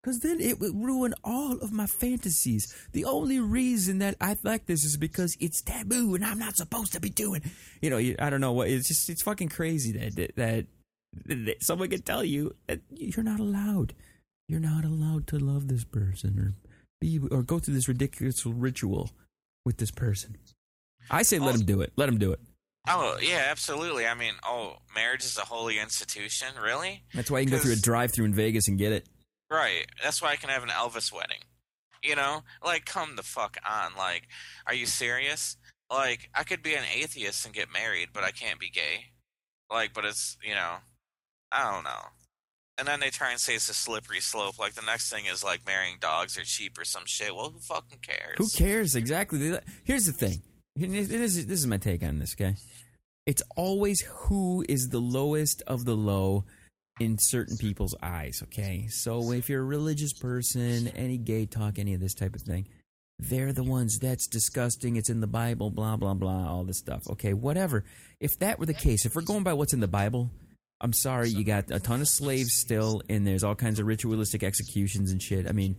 because 0.07 0.21
then 0.21 0.41
it 0.41 0.61
would 0.61 0.73
ruin 0.73 1.15
all 1.25 1.59
of 1.59 1.73
my 1.73 1.87
fantasies. 1.87 2.73
The 2.93 3.05
only 3.05 3.41
reason 3.41 3.99
that 3.99 4.15
I 4.21 4.37
like 4.45 4.67
this 4.67 4.85
is 4.85 4.97
because 4.97 5.37
it's 5.41 5.61
taboo 5.61 6.15
and 6.15 6.25
I'm 6.25 6.39
not 6.39 6.57
supposed 6.57 6.93
to 6.93 7.01
be 7.01 7.11
doing. 7.11 7.43
You 7.83 7.91
know, 7.91 8.15
I 8.21 8.31
don't 8.31 8.41
know 8.41 8.53
what. 8.53 8.69
It's 8.69 8.87
just 8.87 9.11
it's 9.11 9.23
fucking 9.23 9.49
crazy 9.49 9.91
that 9.99 10.37
that, 10.37 10.67
that 11.25 11.63
someone 11.65 11.89
can 11.89 12.03
tell 12.03 12.23
you 12.23 12.55
that 12.69 12.83
you're 12.91 13.25
not 13.25 13.41
allowed. 13.41 13.95
You're 14.49 14.61
not 14.61 14.85
allowed 14.85 15.27
to 15.29 15.39
love 15.39 15.69
this 15.69 15.85
person 15.85 16.39
or 16.39 16.55
be 17.01 17.21
or 17.31 17.43
go 17.43 17.59
through 17.59 17.75
this 17.75 17.89
ridiculous 17.89 18.47
ritual 18.47 19.11
with 19.65 19.79
this 19.79 19.91
person. 19.91 20.37
I 21.11 21.23
say 21.23 21.39
let 21.39 21.55
him 21.55 21.67
do 21.67 21.81
it. 21.81 21.93
Let 21.97 22.09
him 22.09 22.19
do 22.19 22.33
it. 22.33 22.41
Oh 22.89 23.19
yeah, 23.21 23.47
absolutely. 23.51 24.07
I 24.07 24.15
mean, 24.15 24.35
oh, 24.45 24.77
marriage 24.95 25.25
is 25.25 25.37
a 25.37 25.43
holy 25.43 25.79
institution, 25.79 26.49
really? 26.63 27.03
That's 27.15 27.31
why 27.31 27.41
you 27.41 27.47
can 27.47 27.57
go 27.57 27.63
through 27.63 27.73
a 27.73 27.77
drive-through 27.77 28.27
in 28.27 28.35
Vegas 28.35 28.69
and 28.69 28.79
get 28.79 28.93
it. 28.93 29.09
Right. 29.51 29.87
That's 30.03 30.23
why 30.23 30.31
I 30.31 30.37
can 30.37 30.51
have 30.51 30.63
an 30.63 30.69
Elvis 30.69 31.13
wedding. 31.13 31.41
You 32.03 32.15
know? 32.15 32.43
Like, 32.65 32.85
come 32.85 33.17
the 33.17 33.23
fuck 33.23 33.57
on. 33.69 33.93
Like, 33.99 34.29
are 34.67 34.75
you 34.75 34.87
serious? 34.87 35.57
Like, 35.91 36.31
I 36.35 36.45
could 36.45 36.63
be 36.63 36.75
an 36.75 36.85
atheist 36.95 37.45
and 37.45 37.55
get 37.55 37.73
married, 37.73 38.09
but 38.13 38.23
I 38.23 38.31
can't 38.31 38.61
be 38.61 38.71
gay. 38.71 39.07
Like, 39.71 39.93
but 39.93 40.05
it's, 40.05 40.37
you 40.43 40.55
know, 40.55 40.77
I 41.51 41.73
don't 41.73 41.85
know. 41.85 42.11
And 42.79 42.87
then 42.87 43.01
they 43.01 43.11
try 43.11 43.31
and 43.31 43.41
say 43.41 43.55
it's 43.55 43.71
a 43.71 43.75
slippery 43.75 44.21
slope. 44.21 44.59
Like, 44.59 44.75
the 44.75 44.83
next 44.83 45.11
thing 45.11 45.25
is, 45.27 45.43
like, 45.43 45.67
marrying 45.67 45.97
dogs 46.01 46.37
are 46.37 46.45
cheap 46.45 46.79
or 46.79 46.85
some 46.85 47.05
shit. 47.07 47.35
Well, 47.35 47.51
who 47.51 47.59
fucking 47.59 48.01
cares? 48.03 48.37
Who 48.37 48.49
cares 48.49 48.95
exactly? 48.95 49.59
Here's 49.85 50.05
the 50.05 50.13
thing. 50.13 50.43
This 50.77 51.11
is, 51.11 51.47
this 51.47 51.59
is 51.59 51.67
my 51.67 51.79
take 51.79 52.03
on 52.03 52.19
this 52.19 52.35
guy. 52.35 52.57
It's 53.25 53.43
always 53.57 54.03
who 54.03 54.63
is 54.69 54.89
the 54.91 55.01
lowest 55.01 55.63
of 55.67 55.87
the 55.87 55.97
low 55.97 56.45
in 57.01 57.17
certain 57.19 57.57
people's 57.57 57.95
eyes. 58.03 58.41
Okay, 58.43 58.87
so 58.89 59.33
if 59.33 59.49
you're 59.49 59.63
a 59.63 59.65
religious 59.65 60.13
person, 60.13 60.89
any 60.89 61.17
gay 61.17 61.47
talk, 61.47 61.79
any 61.79 61.95
of 61.95 62.01
this 62.01 62.15
type 62.15 62.35
of 62.35 62.43
thing, 62.43 62.69
they're 63.19 63.55
the 63.55 63.65
ones 63.65 63.99
that's 63.99 64.27
disgusting. 64.27 64.97
It's 64.97 65.09
in 65.09 65.21
the 65.21 65.27
Bible. 65.27 65.71
Blah 65.71 65.97
blah 65.97 66.15
blah. 66.15 66.47
All 66.47 66.65
this 66.65 66.79
stuff. 66.79 67.03
Okay, 67.11 67.33
whatever. 67.33 67.85
If 68.21 68.39
that 68.41 68.59
were 68.59 68.67
the 68.67 68.75
case, 68.75 69.07
if 69.07 69.15
we're 69.15 69.23
going 69.23 69.43
by 69.45 69.55
what's 69.55 69.73
in 69.73 69.81
the 69.81 69.89
Bible, 69.89 70.31
I'm 70.81 70.93
sorry, 70.93 71.31
you 71.31 71.43
got 71.45 71.71
a 71.71 71.81
ton 71.81 72.01
of 72.03 72.09
slaves 72.09 72.53
still, 72.55 73.03
and 73.09 73.27
there's 73.27 73.43
all 73.45 73.55
kinds 73.55 73.81
of 73.81 73.87
ritualistic 73.87 74.43
executions 74.43 75.11
and 75.11 75.23
shit. 75.23 75.49
I 75.49 75.53
mean, 75.53 75.77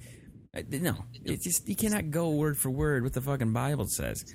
no, 0.71 0.95
it's 1.23 1.43
just 1.43 1.67
you 1.69 1.75
cannot 1.75 2.09
go 2.09 2.31
word 2.31 2.57
for 2.57 2.69
word 2.71 3.03
what 3.03 3.13
the 3.13 3.21
fucking 3.21 3.53
Bible 3.53 3.87
says. 3.87 4.25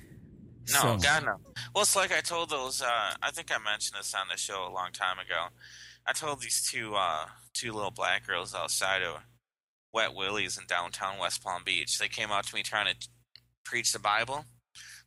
No, 0.71 0.79
So- 0.79 0.97
God 0.97 1.25
no. 1.25 1.35
Well, 1.75 1.81
it's 1.81 1.95
like 1.95 2.13
I 2.13 2.21
told 2.21 2.49
those. 2.49 2.81
Uh, 2.81 3.11
I 3.21 3.31
think 3.31 3.51
I 3.51 3.57
mentioned 3.61 3.99
this 3.99 4.13
on 4.13 4.27
the 4.31 4.37
show 4.37 4.65
a 4.65 4.71
long 4.71 4.91
time 4.93 5.19
ago. 5.19 5.47
I 6.07 6.13
told 6.13 6.41
these 6.41 6.65
two 6.71 6.95
uh, 6.95 7.25
two 7.53 7.73
little 7.73 7.91
black 7.91 8.25
girls 8.25 8.55
outside 8.55 9.01
of 9.01 9.17
Wet 9.93 10.13
Willie's 10.15 10.57
in 10.57 10.65
downtown 10.65 11.19
West 11.19 11.43
Palm 11.43 11.63
Beach. 11.65 11.97
They 11.99 12.07
came 12.07 12.31
out 12.31 12.47
to 12.47 12.55
me 12.55 12.63
trying 12.63 12.93
to 12.93 13.07
preach 13.65 13.91
the 13.91 13.99
Bible. 13.99 14.45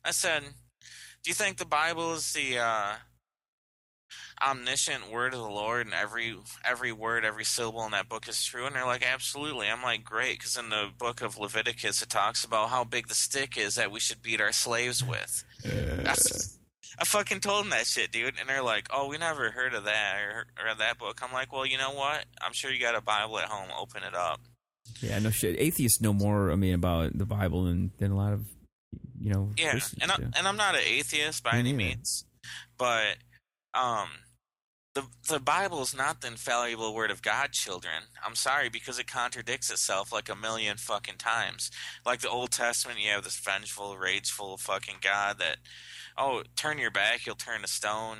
I 0.05 0.11
said, 0.11 0.43
"Do 0.43 1.29
you 1.29 1.33
think 1.33 1.57
the 1.57 1.65
Bible 1.65 2.13
is 2.13 2.31
the 2.33 2.59
uh, 2.59 2.93
omniscient 4.41 5.11
word 5.11 5.33
of 5.33 5.39
the 5.39 5.49
Lord, 5.49 5.85
and 5.85 5.95
every 5.95 6.35
every 6.63 6.91
word, 6.91 7.25
every 7.25 7.43
syllable 7.43 7.85
in 7.85 7.91
that 7.91 8.09
book 8.09 8.27
is 8.27 8.43
true?" 8.43 8.65
And 8.65 8.75
they're 8.75 8.85
like, 8.85 9.05
"Absolutely." 9.05 9.69
I'm 9.69 9.83
like, 9.83 10.03
"Great," 10.03 10.39
because 10.39 10.57
in 10.57 10.69
the 10.69 10.89
book 10.97 11.21
of 11.21 11.37
Leviticus, 11.37 12.01
it 12.01 12.09
talks 12.09 12.43
about 12.43 12.69
how 12.69 12.83
big 12.83 13.07
the 13.07 13.15
stick 13.15 13.57
is 13.57 13.75
that 13.75 13.91
we 13.91 13.99
should 13.99 14.21
beat 14.21 14.41
our 14.41 14.51
slaves 14.51 15.03
with. 15.03 15.43
That's, 15.63 16.57
I 16.99 17.05
fucking 17.05 17.41
told 17.41 17.63
them 17.63 17.69
that 17.71 17.87
shit, 17.87 18.11
dude, 18.11 18.39
and 18.39 18.47
they're 18.47 18.63
like, 18.63 18.87
"Oh, 18.91 19.07
we 19.07 19.17
never 19.17 19.51
heard 19.51 19.73
of 19.73 19.85
that 19.85 20.21
or 20.21 20.45
read 20.63 20.77
that 20.79 20.97
book." 20.97 21.19
I'm 21.21 21.33
like, 21.33 21.51
"Well, 21.51 21.65
you 21.65 21.77
know 21.77 21.91
what? 21.91 22.25
I'm 22.41 22.53
sure 22.53 22.71
you 22.71 22.79
got 22.79 22.95
a 22.95 23.01
Bible 23.01 23.39
at 23.39 23.45
home. 23.49 23.69
Open 23.77 24.03
it 24.03 24.15
up." 24.15 24.39
Yeah, 25.01 25.19
no 25.19 25.29
shit. 25.31 25.59
Atheists 25.59 26.01
know 26.01 26.13
more. 26.13 26.51
I 26.51 26.55
mean, 26.55 26.73
about 26.73 27.17
the 27.17 27.25
Bible 27.25 27.65
than 27.65 27.91
than 27.97 28.11
a 28.11 28.15
lot 28.15 28.33
of 28.33 28.45
you 29.19 29.31
know. 29.31 29.51
Yeah, 29.57 29.79
and 30.01 30.11
I, 30.11 30.15
and 30.37 30.47
I'm 30.47 30.57
not 30.57 30.75
an 30.75 30.81
atheist 30.83 31.43
by 31.43 31.57
any 31.57 31.73
means, 31.73 32.25
but 32.77 33.17
um, 33.73 34.09
the 35.01 35.33
the 35.33 35.39
Bible 35.39 35.81
is 35.81 35.95
not 35.95 36.21
the 36.21 36.27
infallible 36.27 36.93
word 36.95 37.11
of 37.11 37.21
God, 37.21 37.51
children. 37.51 38.03
I'm 38.25 38.35
sorry 38.35 38.69
because 38.69 38.97
it 38.99 39.07
contradicts 39.07 39.69
itself 39.71 40.11
like 40.11 40.29
a 40.29 40.35
million 40.35 40.77
fucking 40.77 41.17
times. 41.17 41.69
Like 42.05 42.21
the 42.21 42.29
Old 42.29 42.51
Testament, 42.51 42.99
you 42.99 43.11
have 43.11 43.23
this 43.23 43.39
vengeful, 43.39 43.97
rageful 43.97 44.57
fucking 44.57 44.95
God 45.01 45.37
that, 45.39 45.57
oh, 46.17 46.43
turn 46.55 46.77
your 46.79 46.91
back, 46.91 47.25
you'll 47.25 47.35
turn 47.35 47.61
to 47.61 47.67
stone, 47.67 48.17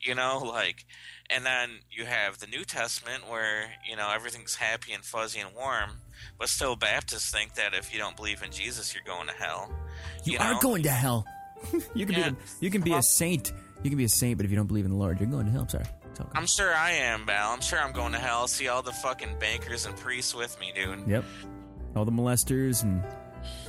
you 0.00 0.14
know, 0.14 0.38
like. 0.44 0.84
And 1.32 1.46
then 1.46 1.70
you 1.90 2.06
have 2.06 2.38
the 2.38 2.48
New 2.48 2.64
Testament 2.64 3.28
where, 3.30 3.70
you 3.88 3.94
know, 3.94 4.10
everything's 4.12 4.56
happy 4.56 4.92
and 4.92 5.04
fuzzy 5.04 5.38
and 5.38 5.54
warm, 5.54 5.90
but 6.38 6.48
still 6.48 6.74
Baptists 6.74 7.30
think 7.30 7.54
that 7.54 7.72
if 7.72 7.92
you 7.92 8.00
don't 8.00 8.16
believe 8.16 8.42
in 8.42 8.50
Jesus, 8.50 8.92
you're 8.94 9.04
going 9.04 9.28
to 9.28 9.34
hell. 9.34 9.70
you, 10.24 10.32
you 10.32 10.38
are 10.40 10.54
know? 10.54 10.60
going 10.60 10.82
to 10.82 10.90
hell. 10.90 11.24
you 11.94 12.04
can 12.06 12.14
Yeah. 12.16 12.30
be. 12.30 12.34
The, 12.34 12.36
you 12.62 12.70
can 12.70 12.82
be 12.82 12.94
a 12.94 13.02
saint. 13.02 13.52
You 13.84 13.90
can 13.90 13.96
be 13.96 14.04
a 14.04 14.08
saint, 14.08 14.38
but 14.38 14.44
if 14.44 14.50
you 14.50 14.56
don't 14.56 14.66
believe 14.66 14.84
in 14.86 14.90
the 14.90 14.96
Lord, 14.96 15.20
you're 15.20 15.28
going 15.28 15.46
to 15.46 15.52
hell. 15.52 15.62
I'm 15.62 15.68
sorry. 15.68 15.84
I'm 16.34 16.46
sure 16.46 16.74
I 16.74 16.92
am, 16.92 17.26
Val. 17.26 17.50
I'm 17.50 17.60
sure 17.60 17.78
I'm 17.78 17.92
going 17.92 18.12
to 18.12 18.18
hell. 18.18 18.48
See 18.48 18.68
all 18.68 18.82
the 18.82 18.92
fucking 18.92 19.38
bankers 19.38 19.86
and 19.86 19.96
priests 19.96 20.34
with 20.34 20.58
me, 20.60 20.72
dude. 20.74 21.06
Yep. 21.06 21.24
All 21.96 22.04
the 22.04 22.12
molesters 22.12 22.82
and. 22.82 23.02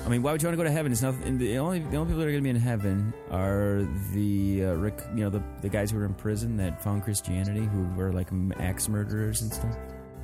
I 0.06 0.10
mean, 0.10 0.22
why 0.22 0.34
would 0.34 0.42
you 0.42 0.48
want 0.48 0.54
to 0.54 0.58
go 0.58 0.64
to 0.66 0.72
heaven? 0.72 0.92
It's 0.92 1.02
nothing. 1.02 1.38
The 1.38 1.58
only 1.58 1.80
the 1.80 1.96
only 1.96 2.10
people 2.10 2.20
that 2.20 2.28
are 2.28 2.32
going 2.32 2.44
to 2.44 2.44
be 2.44 2.50
in 2.50 2.56
heaven 2.58 3.14
are 3.30 3.88
the 4.14 4.66
uh, 4.66 4.74
Rick, 4.74 5.00
you 5.16 5.24
know, 5.24 5.30
the 5.30 5.42
the 5.62 5.70
guys 5.70 5.92
who 5.92 5.98
were 5.98 6.06
in 6.06 6.14
prison 6.14 6.58
that 6.58 6.84
found 6.84 7.04
Christianity, 7.04 7.66
who 7.66 7.86
were 7.96 8.12
like 8.12 8.28
axe 8.58 8.90
murderers 8.90 9.42
and 9.42 9.54
stuff. 9.54 9.74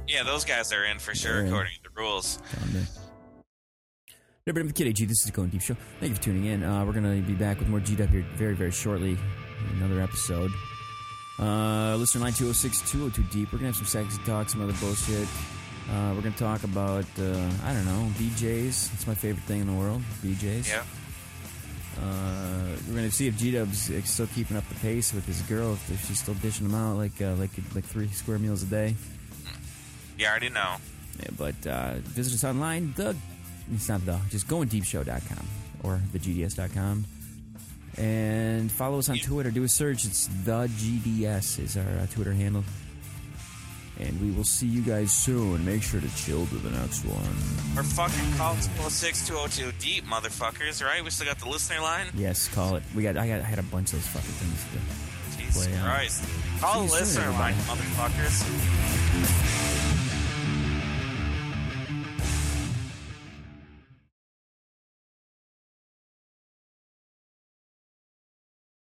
Yeah, 0.08 0.23
those 0.23 0.43
guys 0.43 0.73
are 0.73 0.84
in 0.86 0.99
for 0.99 1.15
sure, 1.15 1.41
in. 1.41 1.47
according 1.47 1.73
to 1.75 1.84
the 1.84 2.01
rules. 2.01 2.39
Everybody, 4.47 4.62
I'm 4.62 4.67
the 4.67 4.73
Kid 4.73 4.88
AG. 4.88 5.06
This 5.06 5.19
is 5.19 5.25
the 5.25 5.32
Going 5.34 5.49
Deep 5.49 5.62
Show. 5.62 5.75
Thank 5.99 6.12
you 6.12 6.15
for 6.15 6.23
tuning 6.23 6.45
in. 6.45 6.63
Uh, 6.63 6.86
we're 6.86 6.93
going 6.93 7.03
to 7.03 7.27
be 7.27 7.34
back 7.34 7.60
with 7.60 7.67
more 7.67 7.82
G 7.82 7.95
Dub 7.95 8.10
here 8.10 8.25
very, 8.36 8.56
very 8.56 8.71
shortly. 8.71 9.17
Another 9.73 10.01
episode. 10.01 10.51
Uh, 11.39 11.95
listener 11.97 12.21
line 12.21 12.34
206 12.34 12.91
202 12.91 13.21
Deep. 13.23 13.52
We're 13.52 13.60
going 13.60 13.71
to 13.71 13.78
have 13.80 13.88
some 13.88 14.04
sexy 14.04 14.21
talk, 14.26 14.50
some 14.50 14.62
other 14.62 14.73
bullshit. 14.80 15.28
Uh, 15.89 16.13
we're 16.15 16.21
going 16.21 16.34
to 16.34 16.39
talk 16.39 16.63
about, 16.63 17.06
uh, 17.19 17.50
I 17.63 17.73
don't 17.73 17.86
know, 17.86 18.10
BJs. 18.17 18.93
It's 18.93 19.08
my 19.08 19.13
favorite 19.13 19.43
thing 19.43 19.62
in 19.62 19.67
the 19.67 19.73
world, 19.73 20.02
BJs. 20.23 20.67
Yeah. 20.69 20.84
Uh, 22.02 22.76
we're 22.88 22.95
going 22.95 23.10
to 23.10 23.12
see 23.12 23.28
if 23.28 23.38
G 23.38 23.52
Dub's 23.52 23.91
still 24.10 24.28
keeping 24.28 24.58
up 24.58 24.67
the 24.69 24.76
pace 24.76 25.13
with 25.13 25.26
his 25.26 25.41
girl, 25.43 25.73
if 25.73 26.08
she's 26.08 26.19
still 26.19 26.36
dishing 26.36 26.67
them 26.67 26.76
out 26.76 26.97
like, 26.97 27.19
uh, 27.21 27.34
like, 27.36 27.52
like 27.73 27.86
three 27.86 28.08
square 28.10 28.38
meals 28.38 28.63
a 28.63 28.67
day. 28.67 28.95
You 30.17 30.28
already 30.28 30.50
know. 30.50 30.76
Yeah, 31.19 31.30
but 31.38 31.67
uh, 31.67 31.93
visit 32.04 32.34
us 32.34 32.43
online, 32.43 32.93
the 32.95 33.15
it's 33.73 33.89
not 33.89 34.06
the 34.06 34.19
just 34.30 34.47
goingdeepshow.com 34.47 35.47
or 35.84 36.00
thegds.com. 36.13 37.06
And 37.98 38.72
follow 38.72 39.00
us 39.00 39.10
on 39.10 39.18
Twitter. 39.18 39.50
Do 39.52 39.64
a 39.64 39.68
search. 39.68 40.06
It's 40.06 40.28
the 40.46 40.68
GDS 40.68 41.60
is 41.60 41.76
our 41.78 41.84
uh, 41.84 42.06
Twitter 42.08 42.34
handle. 42.34 42.64
And 44.00 44.22
we 44.22 44.30
will 44.30 44.44
see 44.44 44.68
you 44.68 44.82
guys 44.82 45.12
soon. 45.12 45.66
Make 45.66 45.82
sure 45.82 46.00
to 46.00 46.16
chill 46.16 46.46
to 46.46 46.56
the 46.56 46.70
next 46.70 47.04
one. 47.04 47.18
Or 47.76 47.82
fucking 47.84 48.38
call 48.38 48.54
206 48.54 49.28
202 49.28 49.72
deep, 49.80 50.06
motherfuckers, 50.06 50.86
right? 50.86 51.04
We 51.04 51.10
still 51.10 51.26
got 51.26 51.40
the 51.40 51.50
listener 51.50 51.82
line? 51.82 52.06
Yes, 52.14 52.48
call 52.48 52.76
it. 52.76 52.84
We 52.96 53.02
got. 53.02 53.18
I 53.18 53.28
got. 53.28 53.42
I 53.42 53.46
had 53.46 53.58
a 53.58 53.64
bunch 53.64 53.94
of 53.94 54.00
those 54.00 54.08
fucking 54.08 54.30
things 54.30 54.64
to 54.66 54.72
do. 54.78 54.84
out. 55.78 55.96
Christ. 55.96 56.24
Call 56.60 56.84
the 56.84 56.92
listener 56.94 57.32
line, 57.32 57.56
motherfuckers. 57.66 59.87